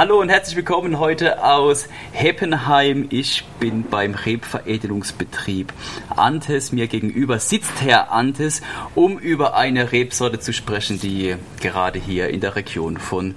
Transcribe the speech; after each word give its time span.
Hallo 0.00 0.18
und 0.18 0.30
herzlich 0.30 0.56
willkommen 0.56 0.98
heute 0.98 1.44
aus 1.44 1.86
Heppenheim. 2.12 3.08
Ich 3.10 3.44
bin 3.60 3.82
beim 3.82 4.14
Rebveredelungsbetrieb 4.14 5.74
Antes. 6.08 6.72
Mir 6.72 6.86
gegenüber 6.86 7.38
sitzt 7.38 7.82
Herr 7.82 8.10
Antes, 8.10 8.62
um 8.94 9.18
über 9.18 9.56
eine 9.56 9.92
Rebsorte 9.92 10.40
zu 10.40 10.54
sprechen, 10.54 10.98
die 10.98 11.36
gerade 11.60 11.98
hier 11.98 12.30
in 12.30 12.40
der 12.40 12.56
Region 12.56 12.96
von 12.96 13.34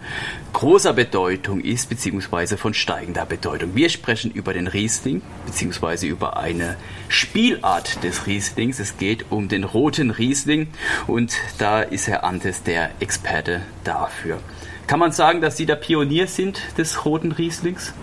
großer 0.54 0.94
Bedeutung 0.94 1.60
ist, 1.60 1.90
beziehungsweise 1.90 2.56
von 2.56 2.74
steigender 2.74 3.26
Bedeutung. 3.26 3.76
Wir 3.76 3.90
sprechen 3.90 4.32
über 4.32 4.54
den 4.54 4.68
Riesling, 4.68 5.22
beziehungsweise 5.46 6.08
über 6.08 6.38
eine 6.38 6.78
Spielart 7.10 8.02
des 8.06 8.26
Rieslings. 8.26 8.80
Es 8.80 8.96
geht 8.96 9.26
um 9.34 9.50
den 9.50 9.66
roten 9.66 10.12
Riesling 10.12 10.70
und 11.08 11.36
da 11.58 11.82
ist 11.82 12.08
Herr 12.08 12.24
Antes 12.24 12.64
der 12.64 12.92
Experte 13.02 13.64
dafür. 13.84 14.40
Kann 14.88 15.00
man 15.00 15.12
sagen, 15.12 15.42
dass 15.42 15.58
Sie 15.58 15.66
der 15.66 15.76
Pionier 15.76 16.28
sind 16.28 16.62
des 16.78 17.06
roten 17.06 17.32
Rieslings? 17.32 17.94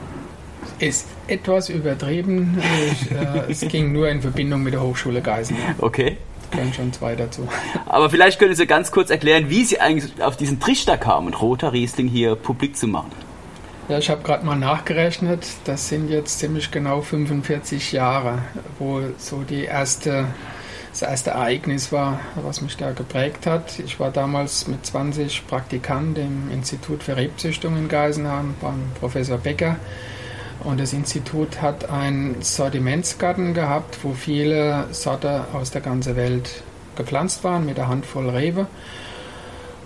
Ist 0.79 1.07
etwas 1.27 1.69
übertrieben. 1.69 2.59
Ich, 2.91 3.11
äh, 3.11 3.51
es 3.51 3.61
ging 3.61 3.93
nur 3.93 4.09
in 4.09 4.23
Verbindung 4.23 4.63
mit 4.63 4.73
der 4.73 4.83
Hochschule 4.83 5.21
Geisen. 5.21 5.57
Okay. 5.79 6.17
Können 6.51 6.73
schon 6.73 6.93
zwei 6.93 7.15
dazu. 7.15 7.47
Aber 7.87 8.11
vielleicht 8.11 8.39
können 8.39 8.55
Sie 8.55 8.67
ganz 8.67 8.91
kurz 8.91 9.11
erklären, 9.11 9.51
wie 9.51 9.65
Sie 9.65 9.81
eigentlich 9.81 10.23
auf 10.23 10.37
diesen 10.37 10.59
Trichter 10.59 10.97
kamen, 10.97 11.35
roter 11.35 11.73
Riesling 11.73 12.09
hier 12.09 12.35
publik 12.35 12.77
zu 12.77 12.89
machen. 12.89 13.13
Ja, 13.89 13.99
ich 13.99 14.09
habe 14.09 14.23
gerade 14.23 14.45
mal 14.47 14.57
nachgerechnet. 14.57 15.47
Das 15.65 15.89
sind 15.89 16.11
jetzt 16.11 16.39
ziemlich 16.39 16.71
genau 16.71 17.03
45 17.03 17.93
Jahre, 17.93 18.39
wo 18.79 19.01
so 19.19 19.43
die 19.43 19.65
erste 19.65 20.27
das 20.91 21.03
erste 21.03 21.31
Ereignis 21.31 21.93
war, 21.93 22.21
was 22.43 22.61
mich 22.61 22.77
da 22.77 22.93
geprägt 22.93 23.47
hat. 23.47 23.79
Ich 23.79 24.01
war 24.01 24.11
damals 24.11 24.67
mit 24.67 24.85
20 24.85 25.47
Praktikant 25.47 26.19
im 26.19 26.51
Institut 26.53 27.03
für 27.03 27.17
Rebzüchtung 27.17 27.77
in 27.77 27.89
Geisenheim 27.89 28.55
beim 28.61 28.91
Professor 28.99 29.39
Becker. 29.39 29.77
Und 30.65 30.81
das 30.81 30.93
Institut 30.93 31.63
hat 31.63 31.89
einen 31.89 32.43
Sortimentsgarten 32.43 33.55
gehabt, 33.55 33.99
wo 34.03 34.13
viele 34.13 34.89
Sorte 34.91 35.45
aus 35.53 35.71
der 35.71 35.81
ganzen 35.81 36.17
Welt 36.17 36.63
gepflanzt 36.97 37.45
waren, 37.45 37.65
mit 37.65 37.79
einer 37.79 37.89
Handvoll 37.89 38.29
Rebe. 38.29 38.67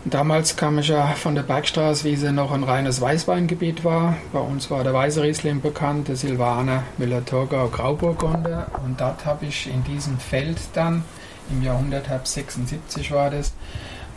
Damals 0.06 0.56
kam 0.56 0.78
ich 0.78 0.88
ja 0.88 1.06
von 1.14 1.34
der 1.34 1.44
Bergstraße, 1.44 2.04
wie 2.04 2.16
sie 2.16 2.30
noch 2.30 2.52
ein 2.52 2.62
reines 2.62 3.00
Weißweingebiet 3.00 3.84
war. 3.84 4.18
Bei 4.34 4.38
uns 4.38 4.70
war 4.70 4.84
der 4.84 4.92
Weiße 4.92 5.22
Riesling 5.22 5.62
bekannt, 5.62 6.08
der 6.08 6.16
Silvaner, 6.16 6.82
Müller-Thurgau, 6.98 7.68
Grauburgunder. 7.68 8.66
Und 8.84 9.00
dort 9.00 9.24
habe 9.24 9.46
ich 9.46 9.66
in 9.66 9.82
diesem 9.84 10.18
Feld 10.18 10.58
dann, 10.74 11.04
im 11.50 11.62
Jahrhundert 11.62 12.04
76 12.26 13.12
war 13.12 13.30
das, 13.30 13.54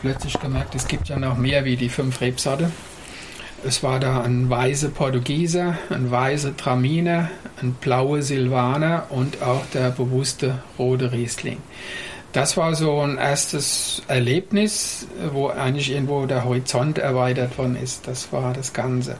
plötzlich 0.02 0.38
gemerkt, 0.38 0.74
es 0.74 0.88
gibt 0.88 1.08
ja 1.08 1.18
noch 1.18 1.38
mehr 1.38 1.64
wie 1.64 1.76
die 1.76 1.88
fünf 1.88 2.20
Rebsorte. 2.20 2.70
Es 3.64 3.82
war 3.82 3.98
da 3.98 4.20
ein 4.20 4.50
weißer 4.50 4.90
Portugieser, 4.90 5.78
ein 5.88 6.10
weißer 6.10 6.54
Traminer, 6.54 7.30
ein 7.62 7.72
blauer 7.72 8.20
Silvaner 8.20 9.06
und 9.08 9.42
auch 9.42 9.64
der 9.72 9.90
bewusste 9.90 10.62
rote 10.78 11.12
Riesling 11.12 11.56
das 12.32 12.56
war 12.56 12.74
so 12.74 13.00
ein 13.00 13.16
erstes 13.16 14.02
Erlebnis, 14.08 15.06
wo 15.32 15.48
eigentlich 15.48 15.90
irgendwo 15.90 16.26
der 16.26 16.44
Horizont 16.44 16.98
erweitert 16.98 17.56
worden 17.58 17.76
ist. 17.76 18.06
Das 18.06 18.32
war 18.32 18.52
das 18.52 18.72
Ganze. 18.72 19.18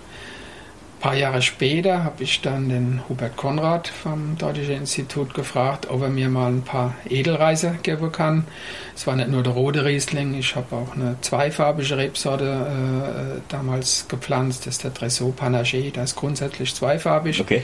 Ein 0.99 1.03
paar 1.03 1.15
Jahre 1.15 1.43
später 1.43 2.03
habe 2.03 2.25
ich 2.25 2.41
dann 2.41 2.69
den 2.69 3.03
Hubert 3.09 3.37
Konrad 3.37 3.87
vom 3.87 4.37
Deutschen 4.37 4.71
Institut 4.71 5.33
gefragt, 5.33 5.87
ob 5.89 6.03
er 6.03 6.09
mir 6.09 6.29
mal 6.29 6.51
ein 6.51 6.63
paar 6.63 6.97
Edelreise 7.09 7.79
geben 7.85 8.11
kann. 8.11 8.49
Es 8.97 9.07
war 9.07 9.15
nicht 9.15 9.29
nur 9.29 9.45
der 9.45 9.53
rote 9.53 9.85
Riesling, 9.85 10.35
ich 10.35 10.57
habe 10.57 10.75
auch 10.75 10.97
eine 10.97 11.15
zweifarbige 11.21 11.97
Rebsorte 11.97 13.37
äh, 13.39 13.41
damals 13.49 14.07
gepflanzt, 14.09 14.67
das 14.67 14.75
ist 14.75 14.85
der 14.85 14.91
Dressot 14.91 15.39
Panaché, 15.39 15.93
das 15.93 16.11
ist 16.11 16.17
grundsätzlich 16.17 16.75
zweifarbig. 16.75 17.41
Okay. 17.43 17.63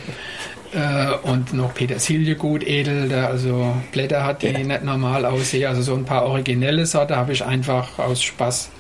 Äh, 0.73 1.29
und 1.29 1.53
noch 1.55 1.75
Petersilie 1.75 2.37
gut 2.37 2.65
edel, 2.65 3.09
der 3.09 3.31
also 3.31 3.75
Blätter 3.91 4.25
hat, 4.25 4.43
die 4.43 4.47
ja. 4.47 4.59
nicht 4.61 4.85
normal 4.85 5.25
aussehen. 5.25 5.67
Also 5.67 5.83
so 5.83 5.95
ein 5.97 6.05
paar 6.05 6.27
originelle 6.27 6.87
Sorte 6.87 7.17
habe 7.17 7.33
ich 7.33 7.45
einfach 7.45 7.99
aus 7.99 8.23
Spaß 8.23 8.71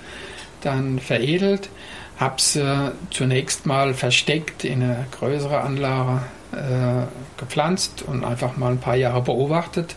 dann 0.60 1.00
veredelt 1.00 1.70
habe 2.16 2.40
sie 2.40 2.92
zunächst 3.10 3.66
mal 3.66 3.94
versteckt 3.94 4.64
in 4.64 4.82
eine 4.82 5.06
größere 5.10 5.60
Anlage 5.60 6.22
äh, 6.52 7.06
gepflanzt 7.38 8.02
und 8.02 8.24
einfach 8.24 8.56
mal 8.56 8.72
ein 8.72 8.78
paar 8.78 8.96
Jahre 8.96 9.22
beobachtet. 9.22 9.96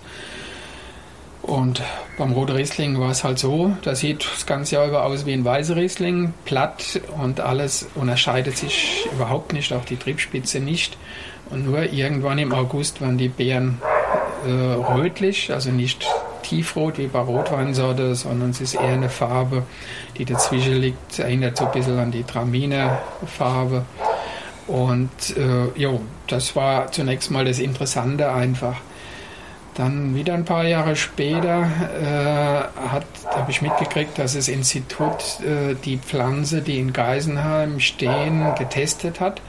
Und 1.43 1.81
beim 2.17 2.33
Rote 2.33 2.55
Riesling 2.55 2.99
war 2.99 3.11
es 3.11 3.23
halt 3.23 3.39
so, 3.39 3.71
da 3.83 3.95
sieht 3.95 4.27
das 4.33 4.45
ganze 4.45 4.75
Jahr 4.75 4.87
über 4.87 5.05
aus 5.05 5.25
wie 5.25 5.31
ein 5.31 5.45
weißer 5.45 5.77
Riesling, 5.77 6.33
platt 6.43 6.99
und 7.21 7.39
alles 7.39 7.87
unterscheidet 7.95 8.57
sich 8.57 9.07
überhaupt 9.13 9.53
nicht, 9.53 9.71
auch 9.71 9.85
die 9.85 9.95
Triebspitze 9.95 10.59
nicht. 10.59 10.97
Und 11.49 11.65
nur 11.65 11.93
irgendwann 11.93 12.37
im 12.39 12.51
August 12.51 12.99
waren 12.99 13.17
die 13.17 13.29
Beeren 13.29 13.81
äh, 14.45 14.51
rötlich, 14.51 15.53
also 15.53 15.69
nicht 15.69 16.05
tiefrot 16.41 16.97
wie 16.97 17.07
bei 17.07 17.19
Rotweinsorte, 17.19 18.15
sondern 18.15 18.51
es 18.51 18.61
ist 18.61 18.75
eher 18.75 18.93
eine 18.93 19.09
Farbe, 19.09 19.63
die 20.17 20.25
dazwischen 20.25 20.75
liegt, 20.75 21.19
erinnert 21.19 21.57
so 21.57 21.65
ein 21.65 21.71
bisschen 21.71 21.99
an 21.99 22.11
die 22.11 22.23
Traminer-Farbe. 22.23 23.85
Und 24.67 25.37
äh, 25.37 25.79
jo, 25.79 26.01
das 26.27 26.55
war 26.55 26.91
zunächst 26.91 27.31
mal 27.31 27.45
das 27.45 27.59
Interessante 27.59 28.31
einfach. 28.31 28.75
Dann 29.75 30.15
wieder 30.15 30.33
ein 30.33 30.43
paar 30.43 30.65
Jahre 30.65 30.95
später 30.95 31.69
äh, 32.01 33.29
habe 33.29 33.51
ich 33.51 33.61
mitgekriegt, 33.61 34.17
dass 34.17 34.33
das 34.33 34.47
Institut 34.47 35.39
äh, 35.41 35.75
die 35.85 35.97
Pflanze, 35.97 36.61
die 36.61 36.79
in 36.79 36.93
Geisenheim 36.93 37.79
stehen, 37.79 38.55
getestet 38.57 39.19
hat, 39.19 39.39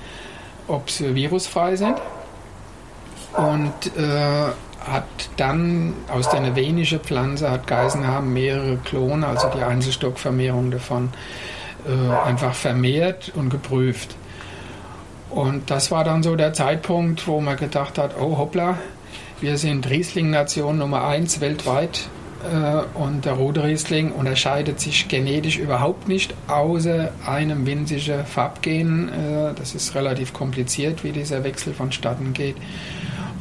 ob 0.69 0.91
sie 0.91 1.15
virusfrei 1.15 1.77
sind. 1.77 1.97
Und 3.37 3.97
äh, 3.97 4.53
hat 4.91 5.05
dann 5.37 5.95
aus 6.09 6.31
der 6.31 6.57
venischen 6.57 7.01
Pflanze 7.01 7.51
hat 7.51 7.67
Geisenheim 7.67 8.33
mehrere 8.33 8.77
Klone, 8.79 9.27
also 9.27 9.49
die 9.55 9.63
Einzelstockvermehrung 9.63 10.71
davon, 10.71 11.11
äh, 11.87 12.27
einfach 12.27 12.55
vermehrt 12.55 13.33
und 13.35 13.51
geprüft. 13.51 14.17
Und 15.31 15.71
das 15.71 15.91
war 15.91 16.05
dann 16.05 16.23
so 16.23 16.37
der 16.37 16.55
Zeitpunkt, 16.55 17.27
wo 17.27 17.41
man 17.41 17.57
gedacht 17.57 17.99
hat, 17.99 18.15
oh 18.19 18.39
hoppla, 18.39 18.79
wir 19.41 19.59
sind 19.59 19.89
Riesling-Nation 19.89 20.79
Nummer 20.79 21.07
1 21.07 21.41
weltweit 21.41 22.09
und 22.95 23.25
der 23.25 23.33
rote 23.33 23.65
Riesling 23.65 24.13
unterscheidet 24.13 24.79
sich 24.81 25.09
genetisch 25.09 25.59
überhaupt 25.59 26.09
nicht, 26.09 26.35
außer 26.47 27.11
einem 27.27 27.67
winzigen 27.67 28.25
Farbgen. 28.25 29.09
Äh, 29.09 29.55
das 29.55 29.75
ist 29.75 29.95
relativ 29.95 30.33
kompliziert, 30.33 31.03
wie 31.03 31.13
dieser 31.13 31.43
Wechsel 31.43 31.75
vonstatten 31.75 32.33
geht. 32.33 32.57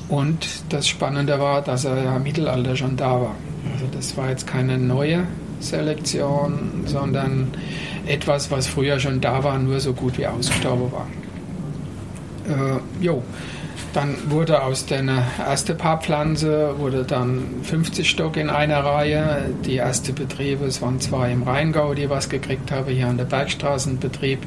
Und 0.09 0.47
das 0.69 0.87
Spannende 0.87 1.39
war, 1.39 1.61
dass 1.61 1.85
er 1.85 2.03
ja 2.03 2.15
im 2.15 2.23
Mittelalter 2.23 2.75
schon 2.75 2.95
da 2.95 3.21
war. 3.21 3.35
Also 3.73 3.85
das 3.91 4.17
war 4.17 4.29
jetzt 4.29 4.47
keine 4.47 4.77
neue 4.77 5.27
Selektion, 5.59 6.83
sondern 6.85 7.47
etwas, 8.07 8.49
was 8.51 8.67
früher 8.67 8.99
schon 8.99 9.21
da 9.21 9.43
war, 9.43 9.57
nur 9.59 9.79
so 9.79 9.93
gut 9.93 10.17
wie 10.17 10.25
ausgestorben 10.25 10.91
war. 10.91 11.07
Äh, 12.47 12.79
jo, 13.03 13.21
dann 13.93 14.15
wurde 14.29 14.63
aus 14.63 14.85
der 14.85 15.03
ersten 15.39 15.77
Paarpflanze 15.77 16.75
wurde 16.77 17.03
dann 17.03 17.43
50 17.63 18.09
Stock 18.09 18.37
in 18.37 18.49
einer 18.49 18.79
Reihe. 18.83 19.45
Die 19.65 19.77
ersten 19.77 20.13
Betriebe, 20.13 20.65
es 20.65 20.81
waren 20.81 20.99
zwei 20.99 21.31
im 21.31 21.43
Rheingau, 21.43 21.93
die 21.93 22.09
was 22.09 22.29
gekriegt 22.29 22.71
haben, 22.71 22.91
hier 22.91 23.07
an 23.07 23.17
der 23.17 23.25
Bergstraßenbetrieb. 23.25 24.39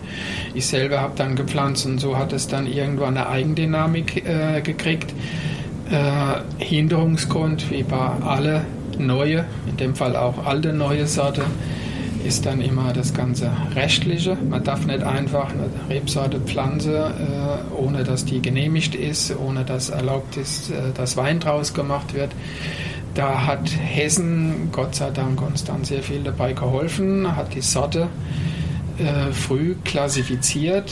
Ich 0.54 0.66
selber 0.66 1.00
habe 1.00 1.14
dann 1.16 1.36
gepflanzt 1.36 1.86
und 1.86 1.98
so 1.98 2.16
hat 2.16 2.32
es 2.32 2.48
dann 2.48 2.66
irgendwann 2.66 3.16
eine 3.16 3.28
Eigendynamik 3.28 4.24
äh, 4.26 4.60
gekriegt. 4.60 5.12
Äh, 5.91 6.65
Hinderungsgrund, 6.65 7.70
wie 7.70 7.82
bei 7.82 8.10
alle 8.24 8.65
neue, 8.98 9.44
in 9.68 9.76
dem 9.76 9.94
Fall 9.94 10.16
auch 10.16 10.47
alte 10.47 10.72
neue 10.72 11.06
Sorte, 11.06 11.42
ist 12.24 12.46
dann 12.46 12.60
immer 12.60 12.92
das 12.92 13.14
ganze 13.14 13.50
Rechtliche. 13.74 14.36
Man 14.48 14.62
darf 14.64 14.86
nicht 14.86 15.02
einfach 15.02 15.50
eine 15.50 15.68
Rebsorte 15.88 16.40
pflanzen, 16.40 16.94
äh, 16.94 17.74
ohne 17.76 18.04
dass 18.04 18.24
die 18.24 18.40
genehmigt 18.40 18.94
ist, 18.94 19.34
ohne 19.36 19.64
dass 19.64 19.90
erlaubt 19.90 20.36
ist, 20.36 20.70
äh, 20.70 20.92
dass 20.94 21.16
Wein 21.16 21.40
draus 21.40 21.74
gemacht 21.74 22.14
wird. 22.14 22.30
Da 23.14 23.46
hat 23.46 23.70
Hessen, 23.70 24.68
Gott 24.70 24.94
sei 24.94 25.10
Dank, 25.10 25.42
uns 25.42 25.64
dann 25.64 25.84
sehr 25.84 26.02
viel 26.02 26.22
dabei 26.22 26.52
geholfen, 26.52 27.36
hat 27.36 27.54
die 27.54 27.60
Sorte 27.60 28.08
äh, 28.98 29.32
früh 29.32 29.74
klassifiziert 29.84 30.90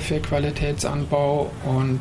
für 0.00 0.18
Qualitätsanbau 0.18 1.50
und 1.64 2.00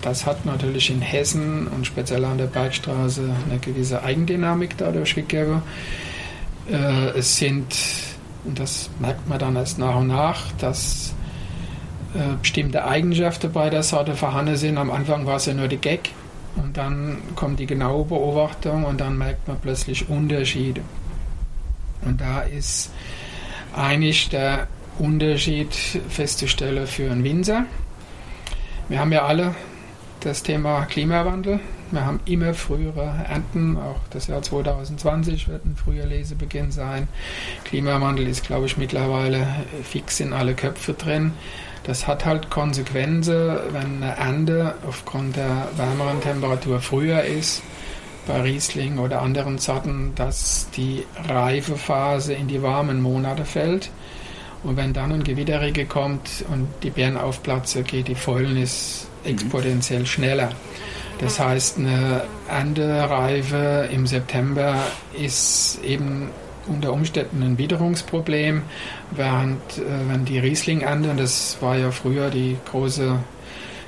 das 0.00 0.24
hat 0.24 0.46
natürlich 0.46 0.88
in 0.88 1.02
Hessen 1.02 1.66
und 1.66 1.86
speziell 1.86 2.24
an 2.24 2.38
der 2.38 2.46
Bergstraße 2.46 3.22
eine 3.50 3.58
gewisse 3.58 4.02
Eigendynamik 4.02 4.78
dadurch 4.78 5.14
gegeben. 5.14 5.62
Äh, 6.70 7.18
es 7.18 7.36
sind, 7.36 7.66
und 8.44 8.58
das 8.58 8.90
merkt 8.98 9.28
man 9.28 9.38
dann 9.38 9.56
erst 9.56 9.78
nach 9.78 9.96
und 9.96 10.08
nach, 10.08 10.52
dass 10.58 11.14
äh, 12.14 12.36
bestimmte 12.40 12.84
Eigenschaften 12.84 13.52
bei 13.52 13.70
der 13.70 13.82
Sorte 13.82 14.14
vorhanden 14.14 14.56
sind. 14.56 14.78
Am 14.78 14.90
Anfang 14.90 15.26
war 15.26 15.36
es 15.36 15.46
ja 15.46 15.54
nur 15.54 15.68
die 15.68 15.78
Gag 15.78 16.10
und 16.56 16.76
dann 16.76 17.18
kommt 17.34 17.58
die 17.58 17.66
genaue 17.66 18.04
Beobachtung 18.04 18.84
und 18.84 19.00
dann 19.00 19.18
merkt 19.18 19.48
man 19.48 19.58
plötzlich 19.60 20.08
Unterschiede. 20.08 20.82
Und 22.02 22.20
da 22.20 22.42
ist 22.42 22.90
eigentlich 23.74 24.28
der 24.28 24.68
Unterschied 24.98 25.74
festzustellen 26.08 26.86
für 26.86 27.10
einen 27.10 27.24
Winzer. 27.24 27.64
Wir 28.88 29.00
haben 29.00 29.12
ja 29.12 29.24
alle 29.24 29.54
das 30.20 30.42
Thema 30.42 30.84
Klimawandel. 30.84 31.60
Wir 31.94 32.06
haben 32.06 32.18
immer 32.24 32.54
frühere 32.54 33.24
Ernten, 33.28 33.76
auch 33.76 34.00
das 34.10 34.26
Jahr 34.26 34.42
2020 34.42 35.46
wird 35.46 35.64
ein 35.64 35.76
früher 35.76 36.06
Lesebeginn 36.06 36.72
sein. 36.72 37.06
Klimawandel 37.62 38.26
ist, 38.26 38.44
glaube 38.44 38.66
ich, 38.66 38.76
mittlerweile 38.76 39.46
fix 39.84 40.18
in 40.18 40.32
alle 40.32 40.54
Köpfe 40.54 40.94
drin. 40.94 41.34
Das 41.84 42.08
hat 42.08 42.24
halt 42.24 42.50
Konsequenzen, 42.50 43.56
wenn 43.70 44.02
eine 44.02 44.16
Ernte 44.16 44.74
aufgrund 44.88 45.36
der 45.36 45.68
wärmeren 45.76 46.20
Temperatur 46.20 46.80
früher 46.80 47.22
ist, 47.22 47.62
bei 48.26 48.40
Riesling 48.40 48.98
oder 48.98 49.22
anderen 49.22 49.58
Sorten, 49.58 50.16
dass 50.16 50.68
die 50.76 51.04
Reifephase 51.28 52.32
in 52.32 52.48
die 52.48 52.60
warmen 52.60 53.02
Monate 53.02 53.44
fällt. 53.44 53.92
Und 54.64 54.76
wenn 54.76 54.92
dann 54.92 55.12
ein 55.12 55.22
Gewitterregen 55.22 55.88
kommt 55.88 56.44
und 56.50 56.66
die 56.82 56.90
Beeren 56.90 57.16
aufplatzen, 57.16 57.84
geht 57.84 58.08
die 58.08 58.16
Fäulnis 58.16 59.06
exponentiell 59.22 60.06
schneller. 60.06 60.50
Das 61.18 61.38
heißt, 61.38 61.78
eine 61.78 62.22
Erntereife 62.48 63.88
im 63.90 64.06
September 64.06 64.76
ist 65.18 65.80
eben 65.84 66.30
unter 66.66 66.92
Umständen 66.92 67.42
ein 67.42 67.58
Witterungsproblem, 67.58 68.62
während 69.10 69.60
äh, 69.78 69.82
wenn 70.08 70.24
die 70.24 70.38
Riesling-Ernte, 70.38 71.10
und 71.10 71.20
das 71.20 71.58
war 71.60 71.76
ja 71.76 71.90
früher 71.90 72.30
die 72.30 72.56
große, 72.70 73.18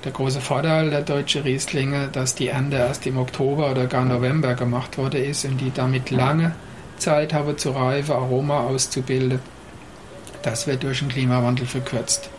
der 0.05 0.13
große 0.13 0.41
Vorteil 0.41 0.91
der 0.91 1.03
deutschen 1.03 1.43
Rieslinge, 1.43 2.09
dass 2.13 2.35
die 2.35 2.49
Ernte 2.49 2.77
erst 2.77 3.07
im 3.07 3.19
Oktober 3.19 3.71
oder 3.71 3.87
gar 3.87 4.05
November 4.05 4.55
gemacht 4.55 4.99
worden 4.99 5.25
ist 5.25 5.45
und 5.45 5.61
die 5.61 5.73
damit 5.73 6.11
lange 6.11 6.55
Zeit 6.99 7.33
haben 7.33 7.59
zu 7.59 7.71
reifen, 7.71 8.13
Aroma 8.13 8.61
auszubilden. 8.61 9.41
Das 10.43 10.67
wird 10.67 10.83
durch 10.83 11.01
den 11.01 11.09
Klimawandel 11.09 11.67
verkürzt. 11.67 12.31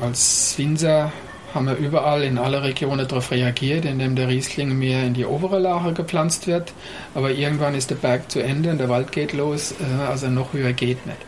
Als 0.00 0.54
Winzer 0.56 1.12
haben 1.54 1.66
wir 1.66 1.76
überall 1.76 2.22
in 2.24 2.38
alle 2.38 2.62
Regionen 2.62 3.06
darauf 3.06 3.30
reagiert, 3.30 3.84
indem 3.84 4.16
der 4.16 4.28
Riesling 4.28 4.76
mehr 4.76 5.04
in 5.04 5.14
die 5.14 5.24
obere 5.24 5.58
Lache 5.58 5.92
gepflanzt 5.92 6.46
wird. 6.46 6.72
Aber 7.14 7.30
irgendwann 7.30 7.74
ist 7.74 7.90
der 7.90 7.96
Berg 7.96 8.30
zu 8.30 8.40
Ende 8.40 8.70
und 8.70 8.78
der 8.78 8.88
Wald 8.88 9.12
geht 9.12 9.32
los, 9.32 9.72
äh, 9.72 10.02
also 10.02 10.28
noch 10.28 10.52
höher 10.52 10.72
geht 10.72 11.06
nicht. 11.06 11.18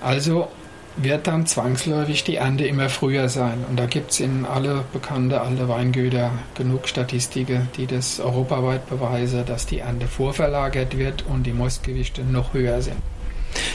Also 0.00 0.48
wird 0.96 1.26
dann 1.26 1.46
zwangsläufig 1.46 2.22
die 2.24 2.36
Ernte 2.36 2.66
immer 2.66 2.88
früher 2.88 3.28
sein. 3.28 3.64
Und 3.68 3.78
da 3.78 3.86
gibt 3.86 4.10
es 4.10 4.20
in 4.20 4.44
alle 4.44 4.84
bekannte 4.92 5.40
alte 5.40 5.68
Weingüter 5.68 6.30
genug 6.54 6.86
Statistiken, 6.86 7.68
die 7.76 7.86
das 7.86 8.20
europaweit 8.20 8.88
beweisen, 8.88 9.44
dass 9.46 9.66
die 9.66 9.78
Ernte 9.78 10.06
vorverlagert 10.06 10.98
wird 10.98 11.24
und 11.26 11.44
die 11.44 11.52
Mostgewichte 11.52 12.22
noch 12.22 12.52
höher 12.52 12.82
sind. 12.82 12.98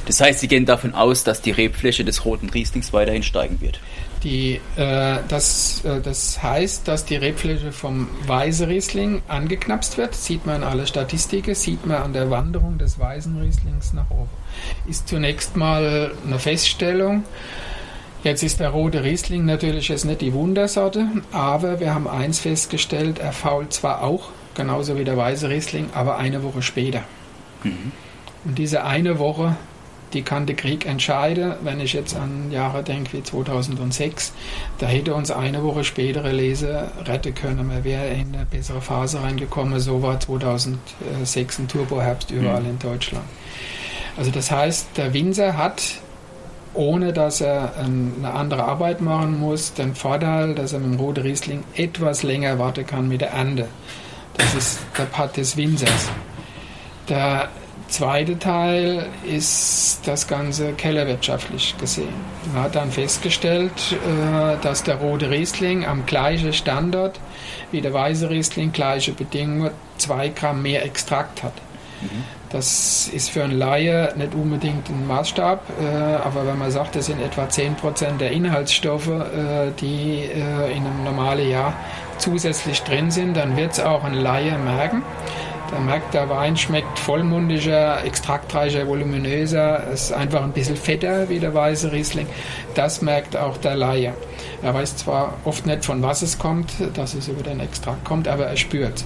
Das 0.08 0.22
heißt, 0.22 0.40
Sie 0.40 0.48
gehen 0.48 0.66
davon 0.66 0.96
aus, 0.96 1.26
dass 1.26 1.42
die 1.42 1.52
Rebfläche 1.52 2.06
des 2.06 2.24
roten 2.24 2.50
Rieslings 2.50 2.94
weiterhin 2.94 3.24
steigen 3.24 3.60
wird. 3.60 3.82
Die, 4.24 4.62
äh, 4.78 5.18
das, 5.28 5.84
äh, 5.84 6.00
das 6.02 6.42
heißt, 6.42 6.88
dass 6.88 7.04
die 7.04 7.18
Rebfläche 7.18 7.74
vom 7.74 8.08
Weiße 8.26 8.70
Riesling 8.70 9.22
angeknapst 9.28 9.98
wird. 9.98 10.16
Sieht 10.16 10.46
man 10.46 10.58
in 10.58 10.64
alle 10.64 10.88
Statistiken, 10.88 11.54
sieht 11.54 11.86
man 11.86 12.02
an 12.02 12.14
der 12.14 12.32
Wanderung 12.32 12.78
des 12.78 12.98
Weißen 12.98 13.38
Rieslings 13.40 13.94
nach 13.94 14.10
oben. 14.10 14.30
Ist 14.90 15.10
zunächst 15.10 15.58
mal 15.58 16.14
eine 16.26 16.40
Feststellung. 16.40 17.26
Jetzt 18.24 18.44
ist 18.44 18.60
der 18.62 18.70
rote 18.70 19.04
Riesling 19.04 19.46
natürlich 19.46 19.90
jetzt 19.90 20.06
nicht 20.06 20.22
die 20.22 20.34
Wundersorte, 20.34 21.08
aber 21.32 21.80
wir 21.80 21.94
haben 21.94 22.08
eins 22.08 22.40
festgestellt, 22.40 23.20
er 23.20 23.32
fault 23.32 23.74
zwar 23.74 24.02
auch, 24.02 24.30
genauso 24.56 24.98
wie 24.98 25.04
der 25.04 25.16
weiße 25.16 25.50
Riesling, 25.50 25.90
aber 25.94 26.18
eine 26.18 26.44
Woche 26.44 26.62
später. 26.62 27.04
Mhm. 27.64 27.92
Und 28.44 28.58
diese 28.58 28.84
eine 28.84 29.20
Woche 29.20 29.56
die 30.14 30.22
kann 30.22 30.46
der 30.46 30.56
Krieg 30.56 30.86
entscheiden. 30.86 31.54
Wenn 31.64 31.80
ich 31.80 31.94
jetzt 31.94 32.16
an 32.16 32.52
Jahre 32.52 32.84
denke 32.84 33.14
wie 33.18 33.24
2006, 33.24 34.34
da 34.80 34.88
hätte 34.88 35.14
uns 35.14 35.32
eine 35.32 35.64
Woche 35.64 35.84
spätere 35.84 36.32
Lese 36.32 36.92
retten 37.06 37.34
können. 37.34 37.68
Man 37.68 37.84
wäre 37.84 38.08
in 38.08 38.34
eine 38.34 38.46
bessere 38.46 38.82
Phase 38.82 39.22
reingekommen. 39.22 39.80
So 39.80 40.02
war 40.02 40.20
2006 40.20 41.60
ein 41.60 41.68
Turboherbst 41.68 42.32
überall 42.32 42.62
mhm. 42.62 42.70
in 42.70 42.80
Deutschland. 42.80 43.26
Also 44.18 44.32
das 44.32 44.50
heißt, 44.50 44.90
der 44.98 45.14
Winzer 45.14 45.58
hat 45.58 46.00
ohne 46.78 47.12
dass 47.12 47.42
er 47.42 47.74
eine 47.78 48.32
andere 48.34 48.64
Arbeit 48.64 49.02
machen 49.02 49.40
muss, 49.40 49.74
den 49.74 49.96
Vorteil, 49.96 50.54
dass 50.54 50.74
er 50.74 50.80
mit 50.80 50.92
dem 50.92 51.00
Rote 51.00 51.24
Riesling 51.24 51.64
etwas 51.76 52.22
länger 52.22 52.60
warten 52.60 52.86
kann 52.86 53.08
mit 53.08 53.22
der 53.22 53.32
Ernte. 53.32 53.68
Das 54.38 54.54
ist 54.54 54.80
der 54.96 55.06
Part 55.06 55.38
des 55.38 55.58
Winzers. 55.58 56.10
Der 57.10 57.50
zweite 57.88 58.38
Teil 58.38 59.08
ist 59.26 60.02
das 60.06 60.28
Ganze 60.28 60.74
kellerwirtschaftlich 60.74 61.76
gesehen. 61.78 62.14
Man 62.54 62.64
hat 62.64 62.76
dann 62.76 62.92
festgestellt, 62.92 63.72
äh, 63.92 64.58
dass 64.62 64.84
der 64.84 64.96
rote 64.96 65.30
Riesling 65.30 65.86
am 65.86 66.06
gleichen 66.06 66.54
Standort 66.54 67.20
wie 67.72 67.82
der 67.82 67.94
weiße 67.94 68.30
Riesling, 68.30 68.72
gleiche 68.72 69.12
Bedingungen, 69.14 69.72
zwei 69.98 70.30
Gramm 70.30 70.62
mehr 70.62 70.86
Extrakt 70.86 71.44
hat. 71.44 71.54
Mhm. 72.02 72.24
Das 72.50 73.10
ist 73.12 73.30
für 73.30 73.44
einen 73.44 73.58
Laie 73.58 74.14
nicht 74.16 74.34
unbedingt 74.34 74.90
ein 74.90 75.06
Maßstab, 75.06 75.64
äh, 75.82 76.16
aber 76.24 76.48
wenn 76.48 76.58
man 76.58 76.72
sagt, 76.72 76.96
das 76.96 77.08
sind 77.08 77.22
etwa 77.22 77.44
10% 77.50 78.18
der 78.20 78.32
Inhaltsstoffe, 78.32 79.08
äh, 79.08 79.72
die 79.82 80.24
in 80.24 80.86
einem 80.86 81.04
normalen 81.04 81.50
Jahr 81.50 81.74
zusätzlich 82.18 82.82
drin 82.84 83.12
sind, 83.12 83.36
dann 83.36 83.58
wird 83.58 83.74
es 83.74 83.80
auch 83.80 84.04
ein 84.04 84.14
Laie 84.14 84.58
merken. 84.58 85.04
Da 85.70 85.80
merkt 85.80 86.14
der 86.14 86.30
Wein 86.30 86.56
schmeckt 86.56 86.98
vollmundiger, 86.98 88.04
extraktreicher, 88.06 88.88
voluminöser, 88.88 89.88
ist 89.92 90.14
einfach 90.14 90.44
ein 90.44 90.54
bisschen 90.54 90.78
fetter 90.78 91.28
wie 91.28 91.40
der 91.40 91.54
weiße 91.54 91.92
Riesling. 91.92 92.26
Das 92.74 93.02
merkt 93.02 93.36
auch 93.36 93.58
der 93.58 93.76
Laie. 93.76 94.14
Er 94.64 94.74
weiß 94.74 94.98
zwar 94.98 95.34
oft 95.44 95.66
nicht, 95.66 95.84
von 95.84 96.02
was 96.02 96.22
es 96.22 96.40
kommt, 96.40 96.72
dass 96.96 97.14
es 97.14 97.28
über 97.28 97.44
den 97.44 97.60
Extrakt 97.60 98.06
kommt, 98.06 98.28
aber 98.28 98.46
er 98.46 98.56
spürt. 98.56 99.04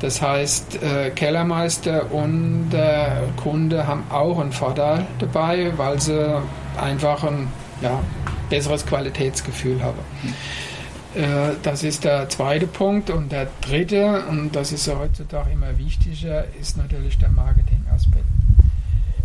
Das 0.00 0.22
heißt, 0.22 0.82
äh, 0.82 1.10
Kellermeister 1.10 2.12
und 2.12 2.70
der 2.70 3.24
Kunde 3.36 3.86
haben 3.86 4.04
auch 4.10 4.38
einen 4.38 4.52
Vorteil 4.52 5.06
dabei, 5.18 5.72
weil 5.76 6.00
sie 6.00 6.40
einfach 6.80 7.24
ein 7.24 7.48
ja, 7.82 8.00
besseres 8.48 8.86
Qualitätsgefühl 8.86 9.82
haben. 9.82 9.98
Äh, 11.18 11.56
das 11.64 11.82
ist 11.82 12.04
der 12.04 12.28
zweite 12.28 12.68
Punkt. 12.68 13.10
Und 13.10 13.32
der 13.32 13.48
dritte, 13.60 14.24
und 14.28 14.54
das 14.54 14.70
ist 14.72 14.88
heutzutage 14.88 15.50
immer 15.50 15.76
wichtiger, 15.76 16.44
ist 16.60 16.76
natürlich 16.76 17.18
der 17.18 17.30
Marketingaspekt. 17.30 18.24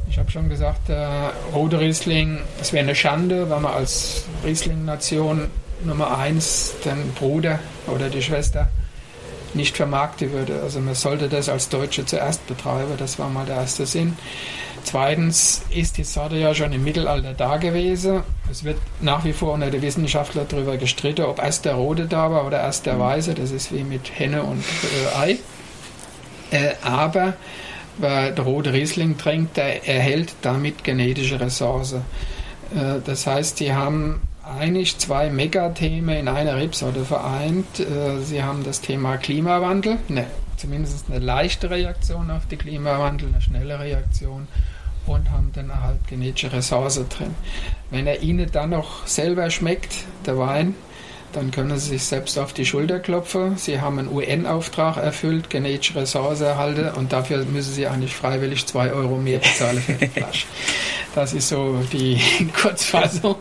Ich 0.10 0.18
habe 0.18 0.30
schon 0.32 0.50
gesagt, 0.50 0.90
der 0.90 1.34
rote 1.54 1.80
Riesling, 1.80 2.40
es 2.60 2.74
wäre 2.74 2.84
eine 2.84 2.96
Schande, 2.96 3.50
wenn 3.50 3.62
man 3.62 3.74
als 3.74 4.26
Riesling-Nation 4.44 5.48
Nummer 5.86 6.18
eins 6.18 6.74
den 6.86 7.14
Bruder 7.14 7.60
oder 7.88 8.10
die 8.10 8.22
Schwester 8.22 8.70
nicht 9.56 9.78
vermarkten 9.78 10.32
würde. 10.32 10.62
Also 10.62 10.80
man 10.80 10.96
sollte 10.96 11.30
das 11.30 11.50
als 11.50 11.70
Deutsche 11.70 12.06
zuerst 12.06 12.46
betreiben, 12.48 12.94
das 12.98 13.20
war 13.20 13.30
mal 13.30 13.46
der 13.46 13.58
erste 13.58 13.86
Sinn. 13.86 14.18
Zweitens 14.84 15.64
ist 15.70 15.98
die 15.98 16.04
Sorte 16.04 16.36
ja 16.36 16.54
schon 16.54 16.74
im 16.74 16.84
Mittelalter 16.84 17.34
da 17.34 17.58
gewesen. 17.58 18.24
Es 18.52 18.64
wird 18.64 18.78
nach 19.00 19.24
wie 19.24 19.32
vor 19.32 19.54
unter 19.54 19.72
den 19.72 19.82
Wissenschaftlern 19.82 20.46
darüber 20.50 20.78
gestritten, 20.78 21.24
ob 21.24 21.42
erst 21.42 21.66
der 21.66 21.76
Rote 21.76 22.06
da 22.06 22.30
war 22.32 22.46
oder 22.46 22.60
erst 22.60 22.86
der 22.86 23.00
Weiße. 23.00 23.34
Das 23.34 23.52
ist 23.52 23.74
wie 23.74 23.84
mit 23.84 24.20
Henne 24.20 24.44
und 24.44 24.60
äh, 24.62 25.18
Ei. 25.18 25.38
Äh, 26.52 26.74
aber 26.84 27.34
wer 27.98 28.32
der 28.32 28.44
rote 28.44 28.74
Riesling 28.74 29.18
trinkt, 29.18 29.58
der 29.58 29.88
erhält 29.88 30.36
damit 30.42 30.84
genetische 30.84 31.40
Ressourcen. 31.40 32.02
Äh, 32.76 33.00
das 33.06 33.26
heißt, 33.26 33.58
sie 33.58 33.74
haben 33.74 34.22
eigentlich 34.58 34.98
zwei 34.98 35.30
Megathemen 35.30 36.16
in 36.16 36.28
einer 36.28 36.56
Rebsorte 36.56 37.06
vereint. 37.06 37.80
Äh, 37.80 38.20
sie 38.22 38.44
haben 38.44 38.64
das 38.64 38.82
Thema 38.82 39.18
Klimawandel, 39.18 39.98
ne, 40.08 40.26
zumindest 40.58 41.10
eine 41.10 41.20
leichte 41.20 41.70
Reaktion 41.70 42.32
auf 42.32 42.48
den 42.48 42.60
Klimawandel, 42.60 43.30
eine 43.30 43.42
schnelle 43.42 43.80
Reaktion 43.80 44.48
und 45.06 45.30
haben 45.32 45.52
dann 45.54 45.84
halt 45.84 46.08
genetische 46.08 46.52
Ressourcen 46.54 47.10
drin. 47.10 47.36
Wenn 47.90 48.08
er 48.08 48.22
ihnen 48.22 48.50
dann 48.52 48.70
noch 48.72 49.06
selber 49.06 49.50
schmeckt, 49.50 50.06
der 50.26 50.38
Wein, 50.38 50.76
dann 51.34 51.52
können 51.52 51.78
sie 51.78 51.90
sich 51.90 52.04
selbst 52.04 52.38
auf 52.38 52.54
die 52.54 52.66
Schulter 52.66 53.00
klopfen. 53.00 53.58
Sie 53.58 53.82
haben 53.82 54.00
einen 54.00 54.12
UN-Auftrag 54.12 54.98
erfüllt, 54.98 55.50
genetische 55.50 55.96
Ressourcen 55.96 56.46
erhalten 56.46 56.90
und 56.98 57.12
dafür 57.12 57.44
müssen 57.46 57.74
sie 57.74 57.88
eigentlich 57.88 58.16
freiwillig 58.16 58.66
zwei 58.66 58.92
Euro 58.92 59.18
mehr 59.18 59.40
bezahlen 59.40 59.82
für 59.82 59.94
die 59.94 60.08
Flasche. 60.08 60.48
Das 61.16 61.34
ist 61.34 61.50
so 61.50 61.80
die 61.92 62.20
Kurzfassung. 62.62 63.36